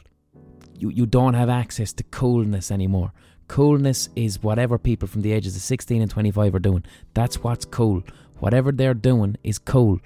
[0.74, 3.12] You, you don't have access to coolness anymore.
[3.46, 6.82] Coolness is whatever people from the ages of 16 and 25 are doing.
[7.12, 8.02] That's what's cool.
[8.38, 10.00] Whatever they're doing is cool.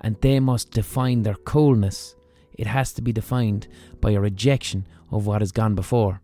[0.00, 2.14] And they must define their coolness.
[2.54, 3.68] It has to be defined
[4.00, 6.22] by a rejection of what has gone before.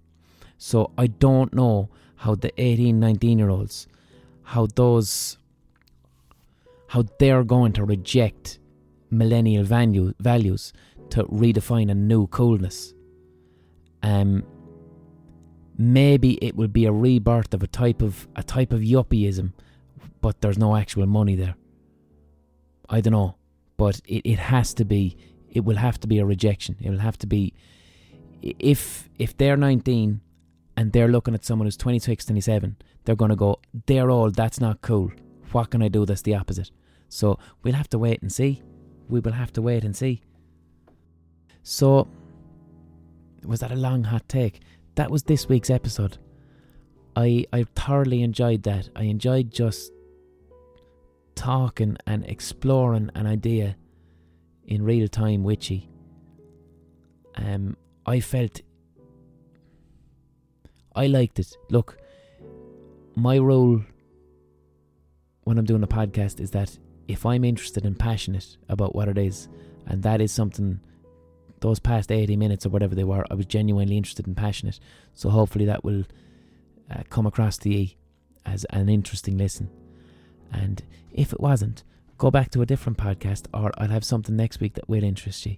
[0.57, 3.87] So I don't know how the 18, 19 year olds,
[4.43, 5.37] how those,
[6.89, 8.59] how they're going to reject
[9.19, 10.73] millennial value, values
[11.11, 12.95] to redefine a new coolness.
[14.03, 14.45] Um,
[15.79, 19.53] maybe it will be a rebirth of a type of a type of yuppieism,
[20.21, 21.55] but there's no actual money there.
[22.89, 23.37] I don't know,
[23.77, 25.17] but it, it has to be.
[25.51, 26.77] It will have to be a rejection.
[26.81, 27.55] It will have to be
[28.43, 30.21] if if they're 19
[30.77, 34.61] and they're looking at someone who's 26, 27, they're going to go, they're old, that's
[34.61, 35.13] not cool.
[35.53, 36.71] What can I do that's the opposite?
[37.09, 38.63] So we'll have to wait and see.
[39.09, 40.23] We will have to wait and see.
[41.63, 42.09] So,
[43.45, 44.61] was that a long hot take?
[44.95, 46.19] that was this week's episode.
[47.17, 48.89] I I thoroughly enjoyed that.
[48.97, 49.93] I enjoyed just
[51.35, 53.77] talking and exploring an idea
[54.67, 55.83] in real time with you.
[57.37, 57.77] Um,
[58.07, 58.61] I felt
[60.95, 61.57] I liked it.
[61.71, 61.99] Look,
[63.17, 63.81] my role
[65.43, 66.79] when I'm doing a podcast is that
[67.09, 69.49] if I'm interested and passionate about what it is,
[69.87, 70.81] and that is something
[71.61, 74.79] those past 80 minutes or whatever they were, I was genuinely interested and passionate.
[75.15, 76.05] So hopefully that will
[76.91, 77.89] uh, come across to you
[78.45, 79.71] as an interesting listen.
[80.53, 80.83] And
[81.13, 81.83] if it wasn't,
[82.19, 85.47] go back to a different podcast or I'll have something next week that will interest
[85.47, 85.57] you.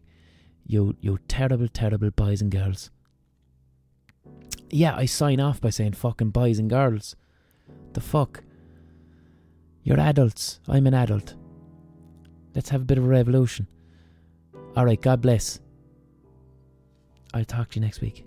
[0.64, 2.90] You, you terrible, terrible boys and girls.
[4.70, 7.16] Yeah, I sign off by saying fucking boys and girls.
[7.92, 8.42] The fuck?
[9.86, 10.58] You're adults.
[10.68, 11.36] I'm an adult.
[12.56, 13.68] Let's have a bit of a revolution.
[14.76, 15.60] Alright, God bless.
[17.32, 18.26] I'll talk to you next week.